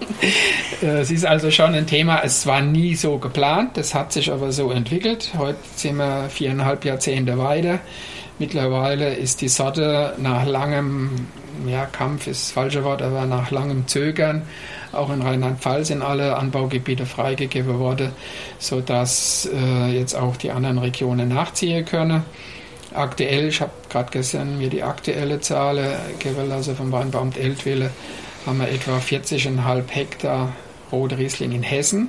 Es 0.80 1.10
ist 1.10 1.24
also 1.24 1.50
schon 1.50 1.74
ein 1.74 1.86
Thema, 1.86 2.22
es 2.22 2.46
war 2.46 2.60
nie 2.60 2.94
so 2.96 3.18
geplant, 3.18 3.76
das 3.76 3.94
hat 3.94 4.12
sich 4.12 4.32
aber 4.32 4.52
so 4.52 4.70
entwickelt. 4.70 5.30
Heute 5.38 5.58
sind 5.76 5.96
wir 5.96 6.28
viereinhalb 6.28 6.84
Jahrzehnte 6.84 7.38
weiter. 7.38 7.80
Mittlerweile 8.38 9.14
ist 9.14 9.40
die 9.40 9.48
Sorte 9.48 10.14
nach 10.18 10.44
langem 10.46 11.28
ja, 11.66 11.86
Kampf 11.86 12.26
ist 12.26 12.44
das 12.44 12.50
falsche 12.52 12.84
Wort, 12.84 13.02
aber 13.02 13.26
nach 13.26 13.50
langem 13.50 13.86
Zögern 13.86 14.42
auch 14.92 15.10
in 15.12 15.22
Rheinland-Pfalz 15.22 15.90
in 15.90 16.02
alle 16.02 16.36
Anbaugebiete 16.36 17.06
freigegeben 17.06 17.78
worden, 17.78 18.10
sodass 18.58 19.48
äh, 19.52 19.88
jetzt 19.88 20.14
auch 20.14 20.36
die 20.36 20.50
anderen 20.50 20.78
Regionen 20.78 21.28
nachziehen 21.28 21.84
können. 21.84 22.24
Aktuell, 22.94 23.48
ich 23.48 23.60
habe 23.60 23.72
gerade 23.88 24.10
gestern 24.10 24.58
mir 24.58 24.68
die 24.68 24.82
aktuelle 24.82 25.40
Zahl 25.40 25.98
gegeben, 26.18 26.52
also 26.52 26.74
vom 26.74 26.92
Weinbauamt 26.92 27.38
Eltville, 27.38 27.90
haben 28.44 28.58
wir 28.58 28.68
etwa 28.68 28.98
40,5 28.98 29.82
Hektar 29.88 30.52
Rotriesling 30.90 31.52
in 31.52 31.62
Hessen. 31.62 32.08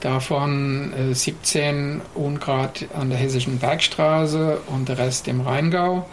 Davon 0.00 0.92
17 1.12 1.98
äh, 1.98 2.18
Ungrad 2.18 2.86
an 2.98 3.10
der 3.10 3.18
Hessischen 3.18 3.58
Bergstraße 3.58 4.58
und 4.68 4.88
der 4.88 4.98
Rest 4.98 5.28
im 5.28 5.42
Rheingau. 5.42 6.06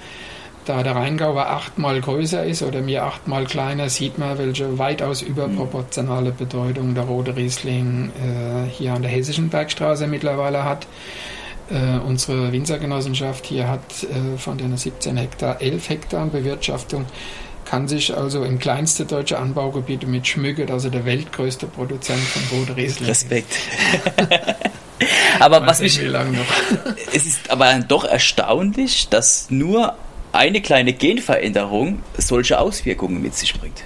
Da 0.68 0.84
der 0.84 0.98
Rheingau 0.98 1.30
aber 1.30 1.50
achtmal 1.50 2.02
größer 2.02 2.44
ist 2.44 2.62
oder 2.62 2.82
mir 2.82 3.06
achtmal 3.06 3.46
kleiner, 3.46 3.88
sieht 3.88 4.18
man, 4.18 4.38
welche 4.38 4.78
weitaus 4.78 5.22
überproportionale 5.22 6.32
Bedeutung 6.32 6.94
der 6.94 7.06
Rote 7.06 7.38
Riesling 7.38 8.12
äh, 8.22 8.70
hier 8.70 8.92
an 8.92 9.02
der 9.02 9.10
Hessischen 9.10 9.48
Bergstraße 9.48 10.08
mittlerweile 10.08 10.66
hat. 10.66 10.86
Äh, 11.70 12.00
unsere 12.06 12.52
Winzergenossenschaft 12.52 13.46
hier 13.46 13.70
hat 13.70 13.80
äh, 14.04 14.38
von 14.38 14.58
den 14.58 14.76
17 14.76 15.16
Hektar 15.16 15.62
11 15.62 15.88
Hektar 15.88 16.26
Bewirtschaftung 16.26 17.06
kann 17.64 17.88
sich 17.88 18.16
also 18.16 18.44
im 18.44 18.60
kleinste 18.60 19.06
deutsche 19.06 19.40
Anbaugebiet 19.40 20.06
mit 20.06 20.28
schmücken, 20.28 20.70
also 20.70 20.90
der 20.90 21.06
weltgrößte 21.06 21.68
Produzent 21.68 22.20
von 22.20 22.60
Rot 22.60 22.76
Riesling. 22.76 23.08
Respekt. 23.08 23.54
aber 25.40 25.66
was 25.66 25.80
mich, 25.80 25.98
es 27.14 27.26
ist 27.26 27.50
aber 27.50 27.74
doch 27.80 28.04
erstaunlich, 28.04 29.08
dass 29.08 29.50
nur 29.50 29.96
eine 30.38 30.62
kleine 30.62 30.94
Genveränderung 30.94 32.02
solche 32.18 32.60
Auswirkungen 32.60 33.22
mit 33.22 33.36
sich 33.36 33.54
bringt. 33.60 33.84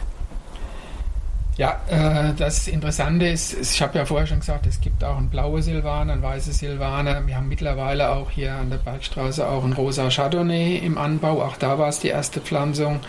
Ja, 1.58 1.80
äh, 1.90 2.34
das 2.36 2.68
Interessante 2.68 3.28
ist, 3.28 3.54
ich 3.54 3.82
habe 3.82 3.98
ja 3.98 4.06
vorher 4.06 4.26
schon 4.26 4.40
gesagt, 4.40 4.66
es 4.66 4.80
gibt 4.82 5.04
auch 5.04 5.18
einen 5.18 5.30
blaue 5.30 5.62
Silvaner, 5.62 6.14
einen 6.14 6.24
weiße 6.24 6.54
Silvaner. 6.54 7.28
Wir 7.28 7.36
haben 7.36 7.50
mittlerweile 7.50 8.10
auch 8.10 8.32
hier 8.32 8.54
an 8.54 8.70
der 8.70 8.78
Bergstraße 8.78 9.48
auch 9.48 9.64
einen 9.64 9.74
rosa 9.74 10.10
Chardonnay 10.10 10.78
im 10.78 10.98
Anbau. 10.98 11.44
Auch 11.44 11.58
da 11.58 11.78
war 11.78 11.90
es 11.90 12.00
die 12.00 12.08
erste 12.08 12.40
Pflanzung. 12.40 13.02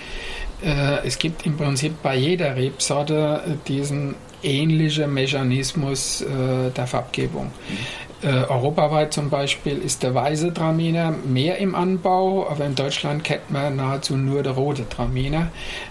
Äh, 0.62 1.06
es 1.06 1.18
gibt 1.18 1.46
im 1.46 1.56
Prinzip 1.56 2.02
bei 2.02 2.16
jeder 2.16 2.56
Rebsorte 2.56 3.58
diesen 3.68 4.16
ähnlichen 4.42 5.14
Mechanismus 5.14 6.22
äh, 6.22 6.70
der 6.76 6.86
Farbgebung. 6.86 7.46
Mhm. 7.46 7.76
Äh, 8.22 8.44
europaweit 8.48 9.12
zum 9.12 9.30
Beispiel 9.30 9.78
ist 9.78 10.04
der 10.04 10.14
weiße 10.14 10.54
Traminer 10.54 11.12
mehr 11.24 11.58
im 11.58 11.74
Anbau, 11.74 12.48
aber 12.48 12.64
in 12.64 12.76
Deutschland 12.76 13.24
kennt 13.24 13.50
man 13.50 13.74
nahezu 13.74 14.16
nur 14.16 14.44
der 14.44 14.52
rote 14.52 14.88
Traminer. 14.88 15.48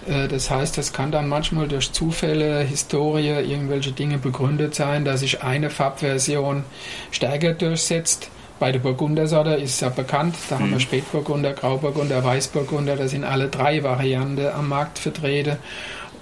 Äh, 0.08 0.30
das 0.30 0.50
heißt, 0.50 0.78
es 0.78 0.94
kann 0.94 1.12
dann 1.12 1.28
manchmal 1.28 1.68
durch 1.68 1.92
Zufälle, 1.92 2.62
Historie, 2.62 3.28
irgendwelche 3.28 3.92
Dinge 3.92 4.18
begründet 4.18 4.76
sein, 4.76 5.04
dass 5.04 5.20
sich 5.20 5.44
eine 5.44 5.70
Farbversion 5.70 6.64
stärker 7.12 7.54
durchsetzt. 7.54 8.30
Bei 8.60 8.72
der 8.72 8.80
Burgundersorte 8.80 9.56
ist 9.56 9.74
es 9.74 9.80
ja 9.82 9.90
bekannt, 9.90 10.36
da 10.50 10.56
mhm. 10.56 10.60
haben 10.60 10.70
wir 10.70 10.76
mhm. 10.76 10.82
Spätburgunder, 10.82 11.52
Grauburgunder, 11.52 12.24
Weißburgunder, 12.24 12.96
da 12.96 13.10
sind 13.10 13.26
alle 13.26 13.50
drei 13.50 13.84
Varianten 13.84 14.48
am 14.48 14.70
Markt 14.70 15.00
vertreten. 15.00 15.58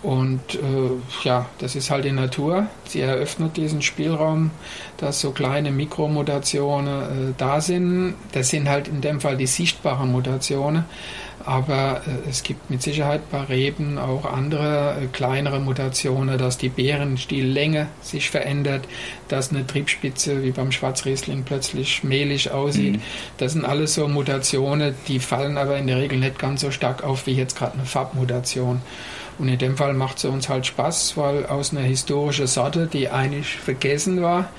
Und 0.02 0.56
äh, 0.56 0.92
ja, 1.24 1.48
das 1.58 1.76
ist 1.76 1.92
halt 1.92 2.06
die 2.06 2.12
Natur. 2.12 2.68
Sie 2.86 3.02
eröffnet 3.02 3.58
diesen 3.58 3.82
Spielraum, 3.82 4.52
dass 4.98 5.20
so 5.20 5.32
kleine 5.32 5.72
Mikromutationen 5.72 7.32
äh, 7.32 7.34
da 7.38 7.60
sind. 7.60 8.16
Das 8.32 8.50
sind 8.50 8.70
halt 8.70 8.88
in 8.88 9.02
dem 9.02 9.20
Fall 9.20 9.36
die 9.36 9.48
sichtbaren 9.48 10.12
Mutationen. 10.12 10.86
Aber 11.46 12.02
äh, 12.06 12.30
es 12.30 12.44
gibt 12.44 12.70
mit 12.70 12.82
Sicherheit 12.82 13.30
bei 13.30 13.42
Reben 13.42 13.98
auch 13.98 14.26
andere 14.26 14.96
äh, 15.02 15.08
kleinere 15.08 15.60
Mutationen, 15.60 16.38
dass 16.38 16.58
die 16.58 16.70
Beerenstiellänge 16.70 17.88
sich 18.02 18.30
verändert, 18.30 18.88
dass 19.28 19.50
eine 19.50 19.68
Triebspitze 19.68 20.44
wie 20.44 20.52
beim 20.52 20.72
Schwarzriesling 20.72 21.44
plötzlich 21.44 22.06
mehlig 22.06 22.52
aussieht. 22.52 22.98
Mhm. 22.98 23.02
Das 23.38 23.52
sind 23.52 23.66
alles 23.66 23.96
so 23.96 24.08
Mutationen, 24.08 24.96
die 25.10 25.20
fallen 25.20 25.58
aber 25.58 25.78
in 25.78 25.88
der 25.88 25.98
Regel 25.98 26.20
nicht 26.20 26.40
ganz 26.40 26.62
so 26.62 26.72
stark 26.72 27.04
auf 27.04 27.26
wie 27.26 27.34
jetzt 27.34 27.58
gerade 27.58 27.74
eine 27.74 27.86
Farbmutation. 27.86 28.82
Und 29.40 29.48
in 29.48 29.58
dem 29.58 29.78
Fall 29.78 29.94
macht 29.94 30.18
es 30.18 30.26
uns 30.26 30.50
halt 30.50 30.66
Spaß, 30.66 31.16
weil 31.18 31.46
aus 31.46 31.72
einer 31.72 31.82
historischen 31.82 32.48
Sorte, 32.48 32.88
die 32.88 33.10
eigentlich 33.10 33.56
vergessen 33.56 34.22
war, 34.22 34.50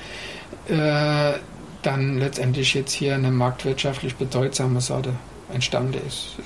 äh, 0.69 1.39
dann 1.83 2.19
letztendlich 2.19 2.75
jetzt 2.75 2.93
hier 2.93 3.15
eine 3.15 3.31
marktwirtschaftlich 3.31 4.17
bedeutsame 4.17 4.81
Sorte 4.81 5.13
entstanden 5.53 6.01
ist. 6.07 6.37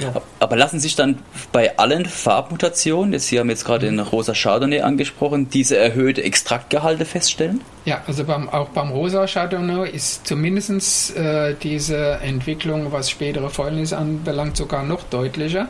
Ja. 0.00 0.20
Aber 0.40 0.56
lassen 0.56 0.80
sich 0.80 0.96
dann 0.96 1.18
bei 1.52 1.78
allen 1.78 2.04
Farbmutationen, 2.04 3.12
jetzt 3.12 3.28
Sie 3.28 3.38
haben 3.38 3.48
jetzt 3.48 3.64
gerade 3.64 3.86
den 3.86 4.00
rosa 4.00 4.34
Chardonnay 4.34 4.80
angesprochen, 4.80 5.48
diese 5.48 5.76
erhöhte 5.76 6.22
Extraktgehalte 6.22 7.04
feststellen? 7.04 7.60
Ja, 7.84 8.02
also 8.06 8.24
beim, 8.24 8.48
auch 8.48 8.70
beim 8.70 8.90
rosa 8.90 9.26
Chardonnay 9.26 9.88
ist 9.88 10.26
zumindest 10.26 11.16
äh, 11.16 11.54
diese 11.62 12.14
Entwicklung, 12.22 12.92
was 12.92 13.10
spätere 13.10 13.50
Fäulnis 13.50 13.92
anbelangt, 13.92 14.56
sogar 14.56 14.82
noch 14.82 15.04
deutlicher. 15.04 15.68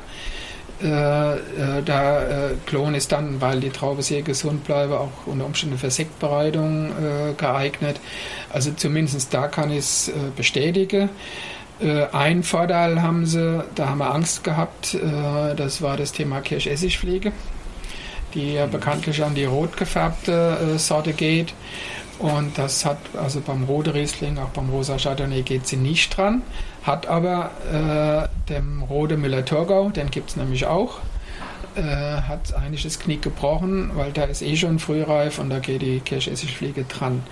Äh, 0.84 0.88
äh, 0.88 1.82
der 1.82 2.50
äh, 2.52 2.54
Klon 2.66 2.94
ist 2.94 3.10
dann, 3.10 3.40
weil 3.40 3.58
die 3.60 3.70
Traube 3.70 4.02
sehr 4.02 4.20
gesund 4.20 4.64
bleibt, 4.64 4.92
auch 4.92 5.08
unter 5.24 5.46
Umständen 5.46 5.78
für 5.78 5.90
Sektbereitung 5.90 6.90
geeignet. 7.38 8.00
Also 8.52 8.72
zumindest 8.72 9.32
da 9.32 9.48
kann 9.48 9.70
ich 9.70 9.78
es 9.78 10.12
bestätigen. 10.36 11.08
Ein 12.12 12.42
Vorteil 12.42 13.02
haben 13.02 13.26
sie, 13.26 13.64
da 13.74 13.88
haben 13.88 13.98
wir 13.98 14.12
Angst 14.14 14.44
gehabt, 14.44 14.96
das 15.56 15.82
war 15.82 15.96
das 15.96 16.12
Thema 16.12 16.40
Kirschessigpflege, 16.40 17.32
die 18.34 18.54
ja 18.54 18.66
bekanntlich 18.66 19.22
an 19.24 19.34
die 19.34 19.44
rot 19.44 19.76
gefärbte 19.76 20.78
Sorte 20.78 21.12
geht. 21.12 21.54
Und 22.18 22.59
das 22.59 22.85
hat 22.85 22.99
also 23.21 23.40
beim 23.40 23.64
Rode 23.64 23.94
Riesling, 23.94 24.38
auch 24.38 24.50
beim 24.50 24.71
Rosa 24.71 24.99
Chardonnay 24.99 25.42
geht 25.42 25.66
sie 25.66 25.76
nicht 25.76 26.16
dran. 26.16 26.42
Hat 26.83 27.06
aber 27.06 27.50
äh, 27.73 28.52
dem 28.52 28.83
Rode 28.83 29.16
Müller-Thurgau, 29.16 29.90
den 29.90 30.11
gibt 30.11 30.30
es 30.30 30.37
nämlich 30.37 30.66
auch, 30.66 31.00
äh, 31.76 31.83
hat 31.83 32.54
eigentlich 32.54 32.85
das 32.85 33.00
Knick 33.00 33.23
gebrochen, 33.23 33.90
weil 33.94 34.12
da 34.12 34.25
ist 34.25 34.42
eh 34.42 34.54
schon 34.56 34.78
frühreif 34.78 35.38
und 35.38 35.50
da 35.50 35.59
geht 35.59 35.83
die 35.83 36.00
Kirschessigfliege 36.00 36.85
dran. 36.85 37.23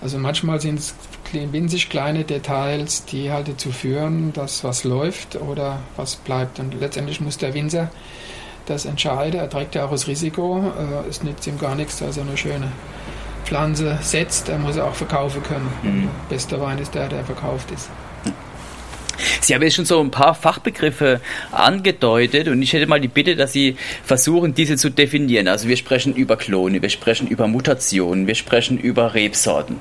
Also 0.00 0.18
manchmal 0.18 0.60
sind 0.60 0.80
es 0.80 0.94
winzig 1.32 1.88
kleine 1.88 2.24
Details, 2.24 3.04
die 3.04 3.30
halt 3.30 3.48
dazu 3.48 3.70
führen, 3.70 4.32
dass 4.32 4.64
was 4.64 4.84
läuft 4.84 5.36
oder 5.36 5.78
was 5.96 6.16
bleibt. 6.16 6.58
Und 6.58 6.78
letztendlich 6.80 7.20
muss 7.20 7.38
der 7.38 7.54
Winzer 7.54 7.90
das 8.66 8.86
entscheiden. 8.86 9.40
Er 9.40 9.50
trägt 9.50 9.74
ja 9.74 9.84
auch 9.84 9.90
das 9.90 10.08
Risiko. 10.08 10.72
Äh, 11.04 11.08
es 11.08 11.22
nützt 11.22 11.46
ihm 11.46 11.58
gar 11.58 11.74
nichts, 11.74 11.98
dass 11.98 12.16
er 12.16 12.24
eine 12.24 12.36
schöne 12.36 12.72
Pflanze 13.52 13.98
setzt. 14.00 14.48
Er 14.48 14.58
muss 14.58 14.78
auch 14.78 14.94
verkaufen 14.94 15.42
können. 15.42 15.68
Mhm. 15.82 16.08
Der 16.30 16.36
beste 16.36 16.58
Wein 16.58 16.78
ist 16.78 16.94
der, 16.94 17.08
der 17.08 17.22
verkauft 17.22 17.70
ist. 17.70 17.90
Sie 19.42 19.54
haben 19.54 19.62
jetzt 19.62 19.74
schon 19.74 19.84
so 19.84 20.00
ein 20.00 20.10
paar 20.10 20.34
Fachbegriffe 20.34 21.20
angedeutet 21.50 22.48
und 22.48 22.62
ich 22.62 22.72
hätte 22.72 22.86
mal 22.86 23.00
die 23.00 23.08
Bitte, 23.08 23.36
dass 23.36 23.52
Sie 23.52 23.76
versuchen, 24.04 24.54
diese 24.54 24.76
zu 24.76 24.88
definieren. 24.88 25.48
Also 25.48 25.68
wir 25.68 25.76
sprechen 25.76 26.14
über 26.14 26.36
Klone, 26.36 26.80
wir 26.80 26.88
sprechen 26.88 27.28
über 27.28 27.46
Mutationen, 27.46 28.26
wir 28.26 28.34
sprechen 28.34 28.78
über 28.78 29.12
Rebsorten. 29.12 29.76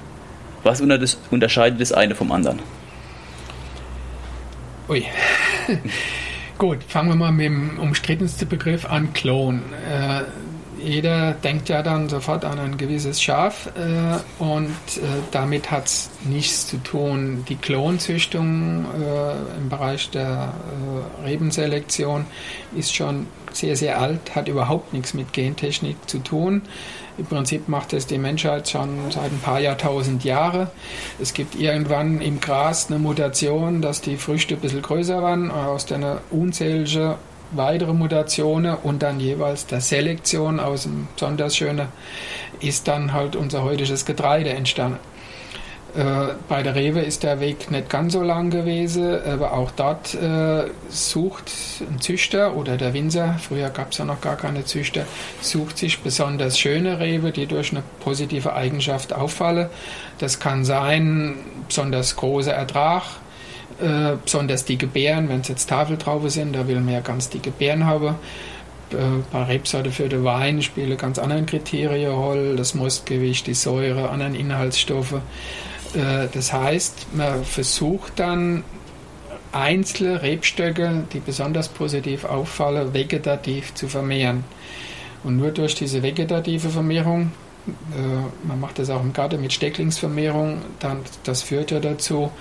Was 0.64 0.82
unterscheidet 0.82 1.80
das 1.80 1.94
eine 1.94 2.14
vom 2.14 2.34
anderen? 2.34 2.60
Ui. 4.90 5.06
Gut, 6.58 6.84
fangen 6.88 7.10
wir 7.10 7.16
mal 7.16 7.32
mit 7.32 7.46
dem 7.46 7.80
umstrittensten 7.80 8.48
Begriff 8.48 8.86
an, 8.86 9.14
Klon. 9.14 9.64
Jeder 10.84 11.34
denkt 11.34 11.70
ja 11.70 11.84
dann 11.84 12.10
sofort 12.10 12.46
an 12.46 12.60
ein 12.60 12.78
gewisses 12.78 13.22
Schaf 13.22 13.68
äh, 13.76 14.44
und 14.44 14.70
äh, 14.70 15.02
damit 15.32 15.70
hat 15.72 15.86
es 15.86 16.10
nichts 16.24 16.68
zu 16.68 16.78
tun. 16.78 17.46
Die 17.50 17.56
Klonzüchtung 17.56 18.86
äh, 18.86 19.58
im 19.58 19.70
Bereich 19.70 20.10
der 20.10 20.54
äh, 21.24 21.28
Rebenselektion 21.28 22.26
ist 22.76 22.96
schon 22.96 23.28
sehr, 23.52 23.76
sehr 23.76 24.00
alt, 24.00 24.36
hat 24.36 24.48
überhaupt 24.48 24.94
nichts 24.94 25.14
mit 25.14 25.34
Gentechnik 25.34 25.98
zu 26.08 26.20
tun. 26.20 26.64
Im 27.18 27.26
Prinzip 27.26 27.68
macht 27.68 27.94
es 27.94 28.08
die 28.08 28.18
Menschheit 28.18 28.70
schon 28.70 29.12
seit 29.12 29.32
ein 29.32 29.40
paar 29.40 29.60
Jahrtausend 29.60 30.24
Jahre. 30.24 30.72
Es 31.20 31.34
gibt 31.34 31.56
irgendwann 31.56 32.22
im 32.22 32.40
Gras 32.40 32.88
eine 32.90 33.00
Mutation, 33.00 33.82
dass 33.82 34.02
die 34.02 34.18
Früchte 34.18 34.56
ein 34.56 34.62
bisschen 34.62 34.82
größer 34.82 35.22
waren, 35.22 35.52
aus 35.52 35.86
der 35.86 36.22
unzählige 36.32 37.18
weitere 37.52 37.94
Mutationen 37.94 38.76
und 38.76 39.04
dann 39.04 39.20
jeweils 39.20 39.66
der 39.66 39.82
Selektion 39.82 40.60
aus 40.60 40.84
dem 40.84 41.08
besonders 41.16 41.56
schönen 41.56 41.88
ist 42.60 42.88
dann 42.88 43.14
halt 43.14 43.36
unser 43.36 43.64
heutiges 43.64 44.06
Getreide 44.06 44.52
entstanden. 44.52 45.00
Äh, 45.96 46.36
bei 46.48 46.64
der 46.64 46.76
Rewe 46.76 47.02
ist 47.02 47.24
der 47.24 47.42
Weg 47.42 47.70
nicht 47.70 47.90
ganz 47.90 48.14
so 48.14 48.22
lang 48.22 48.50
gewesen, 48.50 49.20
aber 49.26 49.52
auch 49.52 49.72
dort 49.72 50.14
äh, 50.14 50.70
sucht 50.90 51.52
ein 51.82 52.00
Züchter 52.00 52.56
oder 52.56 52.78
der 52.78 52.94
Winzer, 52.94 53.38
früher 53.40 53.70
gab 53.70 53.92
es 53.92 53.98
ja 53.98 54.06
noch 54.06 54.22
gar 54.22 54.38
keine 54.38 54.64
Züchter, 54.64 55.06
sucht 55.42 55.78
sich 55.78 56.00
besonders 56.00 56.58
schöne 56.58 57.00
Rewe, 57.00 57.32
die 57.32 57.46
durch 57.46 57.72
eine 57.72 57.84
positive 58.00 58.54
Eigenschaft 58.54 59.12
auffallen. 59.12 59.68
Das 60.20 60.40
kann 60.40 60.64
sein, 60.64 61.36
besonders 61.68 62.16
großer 62.16 62.54
Ertrag, 62.54 63.04
äh, 63.82 64.18
besonders 64.24 64.66
die 64.66 64.78
Gebären, 64.78 65.30
wenn 65.30 65.42
es 65.42 65.48
jetzt 65.48 65.70
Tafeltraube 65.70 66.30
sind, 66.30 66.54
da 66.56 66.68
will 66.68 66.80
man 66.80 66.94
ja 66.94 67.00
ganz 67.02 67.30
dicke 67.30 67.52
Beeren 67.52 67.86
haben. 67.86 68.16
Äh, 68.92 68.96
bei 69.32 69.44
Rebsorte 69.44 69.92
für 69.92 70.10
den 70.10 70.24
Wein 70.24 70.62
spielen 70.62 70.98
ganz 70.98 71.20
andere 71.20 71.44
Kriterien 71.44 72.12
Rolle, 72.12 72.56
das 72.56 72.74
Mostgewicht, 72.74 73.48
die 73.48 73.54
Säure, 73.54 74.10
anderen 74.10 74.36
Inhaltsstoffe. 74.36 75.14
Äh, 75.94 76.28
das 76.32 76.54
heißt, 76.54 77.08
man 77.14 77.44
versucht 77.44 78.20
dann 78.20 78.64
einzelne 79.52 80.22
Rebstöcke, 80.22 81.04
die 81.12 81.20
besonders 81.20 81.70
positiv 81.70 82.26
auffallen, 82.26 82.94
vegetativ 82.94 83.74
zu 83.74 83.88
vermehren. 83.88 84.44
Und 85.24 85.38
nur 85.38 85.52
durch 85.52 85.76
diese 85.76 86.02
vegetative 86.02 86.70
Vermehrung, 86.70 87.32
man 88.44 88.60
macht 88.60 88.80
das 88.80 88.90
auch 88.90 89.02
im 89.02 89.14
Garten 89.14 89.40
mit 89.42 89.54
Stecklingsvermehrung, 89.54 90.62
dann, 90.80 91.02
das 91.24 91.44
führt 91.44 91.72
ja 91.72 91.80
dazu, 91.80 92.32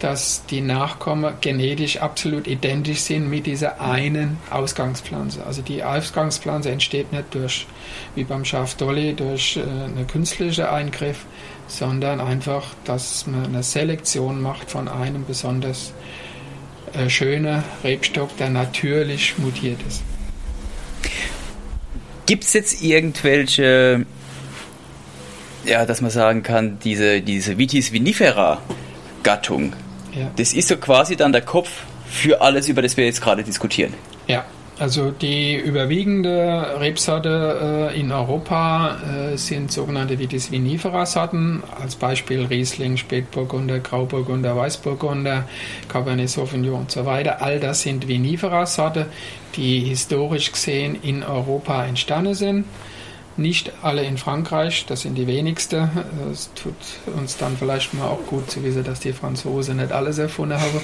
dass 0.00 0.46
die 0.46 0.62
Nachkommen 0.62 1.34
genetisch 1.40 1.98
absolut 1.98 2.46
identisch 2.46 3.00
sind 3.00 3.28
mit 3.28 3.46
dieser 3.46 3.80
einen 3.80 4.38
Ausgangspflanze. 4.50 5.44
Also 5.44 5.60
die 5.60 5.84
Ausgangspflanze 5.84 6.70
entsteht 6.70 7.12
nicht 7.12 7.34
durch, 7.34 7.66
wie 8.14 8.24
beim 8.24 8.44
Schaf 8.44 8.74
Dolly, 8.74 9.14
durch 9.14 9.58
äh, 9.58 9.60
einen 9.60 10.06
künstlichen 10.06 10.64
Eingriff, 10.64 11.26
sondern 11.68 12.20
einfach, 12.20 12.66
dass 12.84 13.26
man 13.26 13.44
eine 13.44 13.62
Selektion 13.62 14.40
macht 14.40 14.70
von 14.70 14.88
einem 14.88 15.26
besonders 15.26 15.92
äh, 16.94 17.10
schönen 17.10 17.62
Rebstock, 17.84 18.34
der 18.38 18.48
natürlich 18.48 19.38
mutiert 19.38 19.80
ist. 19.86 20.02
Gibt 22.24 22.44
es 22.44 22.54
jetzt 22.54 22.82
irgendwelche, 22.82 24.06
ja, 25.64 25.86
dass 25.86 26.00
man 26.00 26.10
sagen 26.10 26.42
kann, 26.42 26.78
diese, 26.82 27.20
diese 27.20 27.58
Vitis 27.58 27.92
vinifera 27.92 28.60
Gattung, 29.22 29.72
ja. 30.14 30.30
das 30.36 30.52
ist 30.52 30.68
so 30.68 30.76
quasi 30.76 31.16
dann 31.16 31.32
der 31.32 31.42
Kopf 31.42 31.70
für 32.06 32.40
alles, 32.40 32.68
über 32.68 32.82
das 32.82 32.96
wir 32.96 33.04
jetzt 33.04 33.20
gerade 33.20 33.42
diskutieren. 33.44 33.94
Ja, 34.26 34.44
also 34.80 35.10
die 35.10 35.56
überwiegende 35.56 36.80
Rebsorte 36.80 37.90
äh, 37.92 38.00
in 38.00 38.10
Europa 38.10 38.96
äh, 39.32 39.36
sind 39.36 39.70
sogenannte 39.70 40.18
Vitis 40.18 40.50
vinifera 40.50 41.04
Sorten, 41.04 41.62
als 41.78 41.96
Beispiel 41.96 42.46
Riesling, 42.46 42.96
Spätburgunder, 42.96 43.80
Grauburgunder, 43.80 44.56
Weißburgunder, 44.56 45.46
Cabernet 45.86 46.30
Sauvignon 46.30 46.80
und 46.80 46.90
so 46.90 47.04
weiter. 47.04 47.42
All 47.42 47.60
das 47.60 47.82
sind 47.82 48.08
vinifera 48.08 48.64
Sorten, 48.64 49.04
die 49.54 49.80
historisch 49.80 50.50
gesehen 50.50 50.96
in 51.02 51.24
Europa 51.24 51.84
entstanden 51.84 52.32
sind. 52.32 52.64
Nicht 53.40 53.72
alle 53.80 54.02
in 54.02 54.18
Frankreich, 54.18 54.84
das 54.86 55.00
sind 55.00 55.14
die 55.14 55.26
wenigsten. 55.26 55.88
Es 56.30 56.50
tut 56.52 56.74
uns 57.16 57.38
dann 57.38 57.56
vielleicht 57.56 57.94
mal 57.94 58.06
auch 58.06 58.26
gut 58.26 58.50
zu 58.50 58.62
wissen, 58.62 58.84
dass 58.84 59.00
die 59.00 59.14
Franzosen 59.14 59.78
nicht 59.78 59.92
alles 59.92 60.18
erfunden 60.18 60.60
haben. 60.60 60.82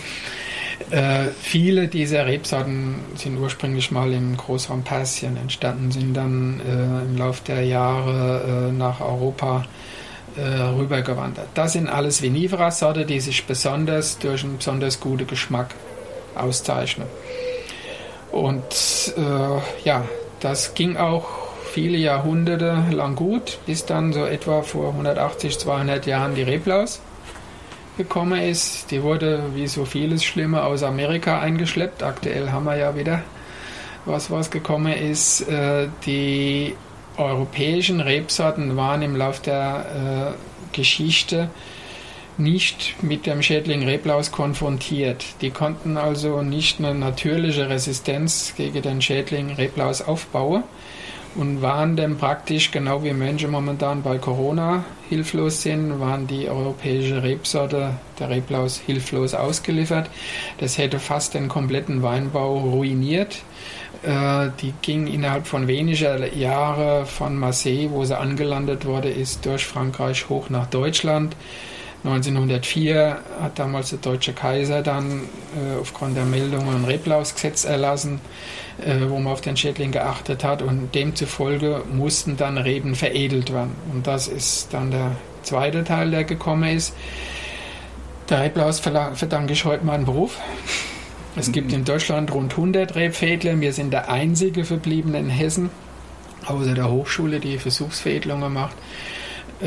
Äh, 0.91 1.29
viele 1.39 1.89
dieser 1.89 2.25
Rebsorten 2.25 2.97
sind 3.15 3.39
ursprünglich 3.39 3.91
mal 3.91 4.11
im 4.11 4.39
Großraum 4.39 4.85
Persien 4.85 5.37
entstanden, 5.37 5.91
sind 5.91 6.15
dann 6.15 6.61
äh, 6.61 7.05
im 7.05 7.19
Laufe 7.19 7.45
der 7.47 7.63
Jahre 7.63 8.69
äh, 8.71 8.73
nach 8.73 9.03
Europa 9.03 9.67
äh, 10.37 10.41
rübergewandert. 10.41 11.49
Das 11.53 11.75
sind 11.75 11.89
alles 11.89 12.23
Vinifera-Sorte, 12.23 13.05
die 13.05 13.21
sich 13.21 13.45
besonders 13.45 14.19
durch 14.19 14.45
einen 14.45 14.57
besonders 14.57 14.99
guten 14.99 15.27
Geschmack 15.27 15.75
auszeichnen. 16.35 17.07
Und 18.33 19.15
äh, 19.19 19.85
ja, 19.87 20.07
das 20.41 20.73
ging 20.75 20.97
auch 20.97 21.36
viele 21.77 21.99
Jahrhunderte 21.99 22.85
lang 22.91 23.17
gut, 23.17 23.59
bis 23.67 23.85
dann 23.85 24.15
so 24.15 24.25
etwa 24.25 24.63
vor 24.63 24.93
180, 24.93 25.59
200 25.59 26.07
Jahren 26.07 26.35
die 26.35 26.43
Reblaus 26.43 27.03
gekommen 27.99 28.41
ist. 28.41 28.91
Die 28.91 29.03
wurde 29.03 29.43
wie 29.55 29.67
so 29.67 29.85
vieles 29.85 30.25
Schlimme 30.25 30.65
aus 30.65 30.83
Amerika 30.83 31.39
eingeschleppt. 31.39 32.03
Aktuell 32.03 32.51
haben 32.51 32.65
wir 32.65 32.79
ja 32.79 32.97
wieder 32.97 33.21
was, 34.07 34.31
was 34.31 34.51
gekommen 34.51 34.95
ist. 34.95 35.43
Äh, 35.51 35.89
die 36.07 36.75
europäischen 37.19 38.01
Rebsorten 38.01 38.79
waren 38.79 39.03
im 39.03 39.15
Lauf 39.15 39.41
der 39.41 40.33
äh, 40.33 40.75
Geschichte 40.75 41.51
nicht 42.39 43.03
mit 43.03 43.27
dem 43.27 43.43
Schädling 43.43 43.85
Reblaus 43.85 44.33
konfrontiert. 44.33 45.27
Die 45.43 45.51
konnten 45.51 45.99
also 45.99 46.41
nicht 46.41 46.79
eine 46.79 46.95
natürliche 46.95 47.69
Resistenz 47.69 48.55
gegen 48.57 48.81
den 48.81 49.03
Schädling 49.03 49.53
Reblaus 49.53 50.01
aufbauen 50.01 50.65
und 51.37 51.63
waren 51.63 51.97
dann 51.97 52.17
praktisch, 52.17 52.71
genau 52.71 53.05
wie 53.05 53.13
Menschen 53.13 53.51
momentan 53.51 54.03
bei 54.03 54.19
Corona 54.19 54.85
hilflos 55.09 55.63
sind, 55.63 56.01
waren 56.01 56.27
die 56.27 56.49
europäische 56.49 57.23
Rebsorte 57.23 57.95
der 58.19 58.31
Reblaus 58.31 58.79
hilflos 58.79 59.35
ausgeliefert. 59.35 60.11
Das 60.59 60.79
hätte 60.79 60.99
fast 60.99 61.35
den 61.35 61.49
kompletten 61.49 62.03
Weinbau 62.03 62.59
ruiniert. 62.59 63.39
Äh, 64.03 64.51
die 64.61 64.73
ging 64.83 65.07
innerhalb 65.07 65.47
von 65.47 65.67
weniger 65.67 66.33
Jahren 66.35 67.07
von 67.07 67.37
Marseille, 67.37 67.91
wo 67.91 68.05
sie 68.05 68.19
angelandet 68.19 68.85
wurde, 68.85 69.11
ist 69.11 69.45
durch 69.47 69.67
Frankreich 69.67 70.29
hoch 70.29 70.51
nach 70.51 70.67
Deutschland. 70.67 71.37
1904 72.07 73.19
hat 73.41 73.59
damals 73.59 73.91
der 73.91 73.99
deutsche 73.99 74.33
Kaiser 74.33 74.83
dann 74.83 75.23
äh, 75.57 75.81
aufgrund 75.81 76.17
der 76.17 76.25
Meldungen 76.25 76.77
ein 76.77 76.85
Reblausgesetz 76.85 77.65
erlassen 77.65 78.21
äh, 78.79 79.09
wo 79.09 79.19
man 79.19 79.33
auf 79.33 79.41
den 79.41 79.57
Schädling 79.57 79.91
geachtet 79.91 80.45
hat 80.45 80.63
und 80.63 80.95
demzufolge 80.95 81.83
mussten 81.91 82.37
dann 82.37 82.59
Reben 82.59 82.95
veredelt 82.95 83.53
werden. 83.53 83.75
Und 83.93 84.07
das 84.07 84.29
ist 84.29 84.73
dann 84.75 84.91
der 84.91 85.13
zweite 85.43 85.85
Teil, 85.85 86.11
der 86.11 86.25
gekommen 86.25 86.77
ist. 86.77 86.95
Der 88.29 88.43
Reblaus 88.43 88.81
verdanke 88.81 89.53
ich 89.53 89.65
heute 89.65 89.85
meinen 89.85 90.05
Beruf. 90.05 90.39
Es 91.37 91.53
gibt 91.53 91.73
in 91.73 91.85
Deutschland 91.85 92.33
rund 92.33 92.53
100 92.53 92.95
Rebfädler. 92.97 93.61
Wir 93.61 93.73
sind 93.73 93.93
der 93.93 94.11
einzige 94.11 94.65
verbliebene 94.65 95.19
in 95.19 95.31
Hessen, 95.31 95.71
außer 96.47 96.75
der 96.75 96.91
Hochschule, 96.91 97.41
die 97.41 97.59
Versuchsveredelungen 97.59 98.53
macht. 98.53 98.77
Äh, 99.61 99.67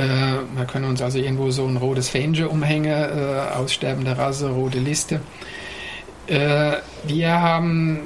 wir 0.55 0.65
können 0.65 0.85
uns 0.85 1.01
also 1.01 1.17
irgendwo 1.17 1.49
so 1.51 1.65
ein 1.65 1.77
rotes 1.77 2.09
Fähnchen 2.09 2.47
umhängen, 2.47 2.91
äh, 2.91 3.55
aussterbende 3.55 4.17
Rasse, 4.17 4.49
rote 4.49 4.79
Liste. 4.79 5.21
Äh, 6.27 6.73
wir 7.05 7.41
haben 7.41 8.01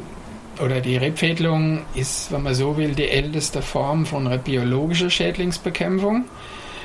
oder 0.62 0.82
die 0.82 0.98
Rebfädelung 0.98 1.82
ist, 1.96 2.32
wenn 2.32 2.44
man 2.44 2.54
so 2.54 2.78
will, 2.78 2.94
die 2.94 3.10
älteste 3.10 3.62
Form 3.62 4.06
von 4.06 4.30
biologischer 4.44 5.10
Schädlingsbekämpfung. 5.10 6.26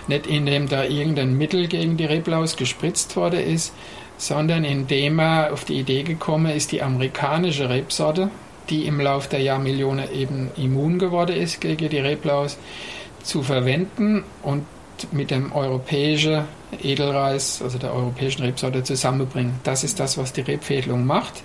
Nicht 0.09 0.27
indem 0.27 0.69
da 0.69 0.85
irgendein 0.85 1.37
Mittel 1.37 1.69
gegen 1.69 1.99
die 1.99 2.07
Reblaus 2.07 2.57
gespritzt 2.57 3.15
worden 3.15 3.41
ist, 3.41 3.75
sondern 4.17 4.65
indem 4.65 5.19
er 5.19 5.53
auf 5.53 5.65
die 5.65 5.79
Idee 5.79 6.03
gekommen 6.03 6.51
ist, 6.51 6.73
die 6.73 6.83
amerikanische 6.83 7.69
Rebsorte, 7.69 8.31
die 8.71 8.87
im 8.87 9.01
Laufe 9.01 9.29
der 9.29 9.41
Jahrmillionen 9.41 10.11
eben 10.13 10.51
immun 10.57 10.99
geworden 10.99 11.37
ist 11.37 11.61
gegen 11.61 11.91
die 11.91 11.99
Reblaus, 11.99 12.59
zu 13.23 13.43
verwenden 13.43 14.25
und 14.43 14.65
mit 15.13 15.31
dem 15.31 15.53
europäischen 15.53 16.45
Edelreis, 16.83 17.63
also 17.63 17.79
der 17.79 17.95
europäischen 17.95 18.43
Rebsorte, 18.43 18.83
zusammenbringen. 18.83 19.55
Das 19.65 19.85
ist 19.85 20.01
das, 20.01 20.19
was 20.19 20.33
die 20.33 20.43
Rebfädelung 20.43 21.07
macht. 21.07 21.43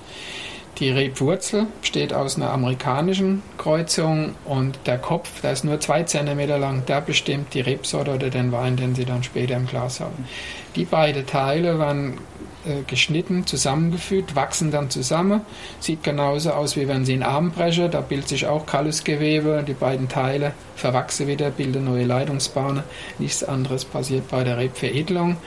Die 0.80 0.90
Rebwurzel 0.90 1.68
besteht 1.82 2.14
aus 2.14 2.36
einer 2.36 2.50
amerikanischen 2.50 3.44
Kreuzung 3.60 4.34
und 4.44 4.80
der 4.88 4.98
Kopf, 4.98 5.42
der 5.42 5.52
ist 5.52 5.64
nur 5.64 5.80
zwei 5.80 6.02
Zentimeter 6.04 6.58
lang, 6.58 6.84
der 6.88 7.00
bestimmt 7.02 7.54
die 7.54 7.62
Rebsorte 7.62 8.16
oder 8.16 8.32
den 8.32 8.52
Wein, 8.52 8.76
den 8.76 8.96
Sie 8.96 9.06
dann 9.06 9.22
später 9.22 9.56
im 9.56 9.68
Glas 9.68 10.00
haben. 10.00 10.28
Die 10.76 10.86
beiden 10.86 11.28
Teile 11.28 11.78
werden 11.78 12.18
äh, 12.66 12.84
geschnitten, 12.88 13.46
zusammengefügt, 13.46 14.36
wachsen 14.36 14.72
dann 14.72 14.90
zusammen. 14.90 15.42
Sieht 15.80 16.04
genauso 16.04 16.52
aus, 16.52 16.76
wie 16.76 16.88
wenn 16.88 17.06
Sie 17.06 17.14
einen 17.14 17.24
Arm 17.24 17.52
brechen. 17.52 17.92
Da 17.92 18.02
bildet 18.02 18.30
sich 18.30 18.46
auch 18.46 18.66
Kallusgewebe. 18.66 19.64
Die 19.68 19.74
beiden 19.74 20.10
Teile 20.10 20.54
verwachsen 20.76 21.28
wieder, 21.28 21.52
bilden 21.52 21.86
neue 21.86 22.06
Leitungsbahnen. 22.06 22.84
Nichts 23.20 23.44
anderes 23.44 23.86
passiert 23.86 24.30
bei 24.30 24.44
der 24.44 24.58
Rebveredelung. 24.58 25.38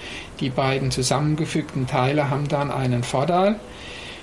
Die 0.41 0.51
beiden 0.51 0.91
zusammengefügten 0.91 1.87
Teile 1.87 2.31
haben 2.31 2.49
dann 2.49 2.71
einen 2.71 3.03
Vorteil 3.03 3.57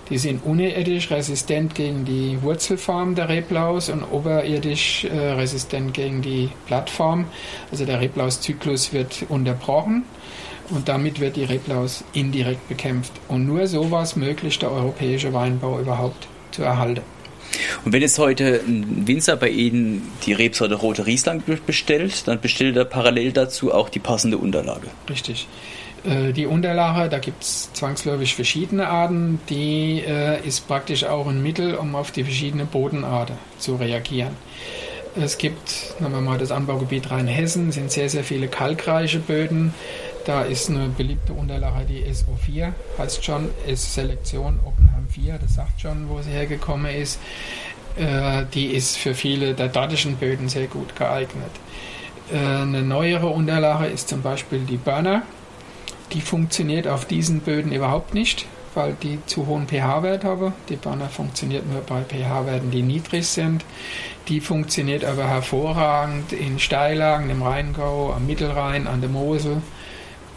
die 0.09 0.17
sind 0.17 0.45
unterirdisch 0.45 1.09
resistent 1.11 1.75
gegen 1.75 2.03
die 2.03 2.41
Wurzelform 2.41 3.15
der 3.15 3.29
Reblaus 3.29 3.89
und 3.89 4.03
oberirdisch 4.03 5.05
äh, 5.05 5.31
resistent 5.31 5.93
gegen 5.93 6.21
die 6.21 6.49
Blattform. 6.67 7.25
Also 7.71 7.85
der 7.85 8.01
Reblauszyklus 8.01 8.91
wird 8.91 9.25
unterbrochen 9.29 10.03
und 10.73 10.89
damit 10.89 11.19
wird 11.19 11.35
die 11.35 11.43
Reblaus 11.43 12.03
indirekt 12.13 12.67
bekämpft. 12.67 13.13
Und 13.27 13.45
nur 13.45 13.67
so 13.67 13.91
war 13.91 14.03
es 14.03 14.15
möglich, 14.15 14.59
der 14.59 14.71
europäische 14.71 15.33
Weinbau 15.33 15.79
überhaupt 15.79 16.27
zu 16.51 16.63
erhalten. 16.63 17.01
Und 17.85 17.93
wenn 17.93 18.01
jetzt 18.01 18.17
heute 18.17 18.61
ein 18.67 19.07
Winzer 19.07 19.35
bei 19.35 19.49
Ihnen 19.49 20.01
die 20.25 20.33
Rebsorte 20.33 20.75
Rote 20.75 21.05
Riesling 21.05 21.43
bestellt, 21.65 22.27
dann 22.27 22.41
bestellt 22.41 22.75
er 22.77 22.85
parallel 22.85 23.31
dazu 23.31 23.73
auch 23.73 23.89
die 23.89 23.99
passende 23.99 24.37
Unterlage. 24.37 24.87
Richtig. 25.09 25.47
Äh, 26.03 26.33
die 26.33 26.45
Unterlage, 26.45 27.09
da 27.09 27.19
gibt 27.19 27.43
es 27.43 27.71
zwangsläufig 27.73 28.35
verschiedene 28.35 28.87
Arten. 28.87 29.39
Die 29.49 30.03
äh, 30.05 30.45
ist 30.45 30.67
praktisch 30.67 31.03
auch 31.03 31.27
ein 31.27 31.41
Mittel, 31.43 31.75
um 31.75 31.95
auf 31.95 32.11
die 32.11 32.23
verschiedenen 32.23 32.67
Bodenarten 32.67 33.35
zu 33.59 33.75
reagieren. 33.75 34.35
Es 35.15 35.37
gibt, 35.37 35.93
nehmen 35.99 36.15
wir 36.15 36.21
mal 36.21 36.39
das 36.39 36.49
Anbaugebiet 36.49 37.11
Rheinhessen, 37.11 37.71
sind 37.71 37.91
sehr, 37.91 38.09
sehr 38.09 38.23
viele 38.23 38.47
kalkreiche 38.47 39.19
Böden. 39.19 39.73
Da 40.25 40.43
ist 40.43 40.69
eine 40.69 40.87
beliebte 40.87 41.33
Unterlage 41.33 41.85
die 41.85 42.03
SO4, 42.05 42.71
heißt 42.97 43.25
schon, 43.25 43.49
ist 43.67 43.93
Selektion 43.93 44.59
Oppenheim 44.65 45.07
4, 45.09 45.37
das 45.37 45.55
sagt 45.55 45.81
schon, 45.81 46.07
wo 46.09 46.21
sie 46.21 46.31
hergekommen 46.31 46.93
ist. 46.93 47.19
Äh, 47.97 48.45
die 48.53 48.67
ist 48.67 48.97
für 48.97 49.13
viele 49.13 49.53
der 49.53 49.67
dortischen 49.67 50.15
Böden 50.15 50.49
sehr 50.49 50.67
gut 50.67 50.95
geeignet. 50.95 51.51
Äh, 52.31 52.37
eine 52.37 52.83
neuere 52.83 53.27
Unterlage 53.27 53.87
ist 53.87 54.07
zum 54.07 54.21
Beispiel 54.21 54.59
die 54.59 54.77
Burner 54.77 55.23
die 56.13 56.21
funktioniert 56.21 56.87
auf 56.87 57.05
diesen 57.05 57.39
Böden 57.39 57.71
überhaupt 57.71 58.13
nicht, 58.13 58.45
weil 58.75 58.95
die 59.01 59.19
zu 59.25 59.47
hohen 59.47 59.67
pH-Wert 59.67 60.23
haben. 60.23 60.53
Die 60.69 60.75
Birne 60.75 61.09
funktioniert 61.09 61.69
nur 61.71 61.81
bei 61.81 62.01
pH-Werten, 62.01 62.71
die 62.71 62.81
niedrig 62.81 63.27
sind. 63.27 63.65
Die 64.27 64.39
funktioniert 64.39 65.03
aber 65.05 65.27
hervorragend 65.27 66.31
in 66.31 66.59
Steillagen, 66.59 67.29
im 67.29 67.41
Rheingau, 67.41 68.13
am 68.13 68.25
Mittelrhein, 68.27 68.87
an 68.87 69.01
der 69.01 69.09
Mosel, 69.09 69.61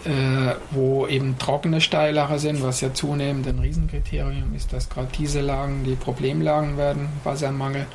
äh, 0.07 0.55
wo 0.71 1.07
eben 1.07 1.37
trockene 1.39 1.81
Steillagen 1.81 2.39
sind, 2.39 2.63
was 2.63 2.81
ja 2.81 2.95
zunehmend 2.95 3.47
ein 3.49 3.59
Riesenkriterium 3.59 4.55
ist, 4.55 4.73
dass 4.73 4.89
gerade 4.89 5.09
diese 5.19 5.41
Lagen 5.41 5.85
die 5.85 5.97
Problemlagen 5.97 6.77
werden, 6.77 7.09
Wassermangel. 7.25 7.87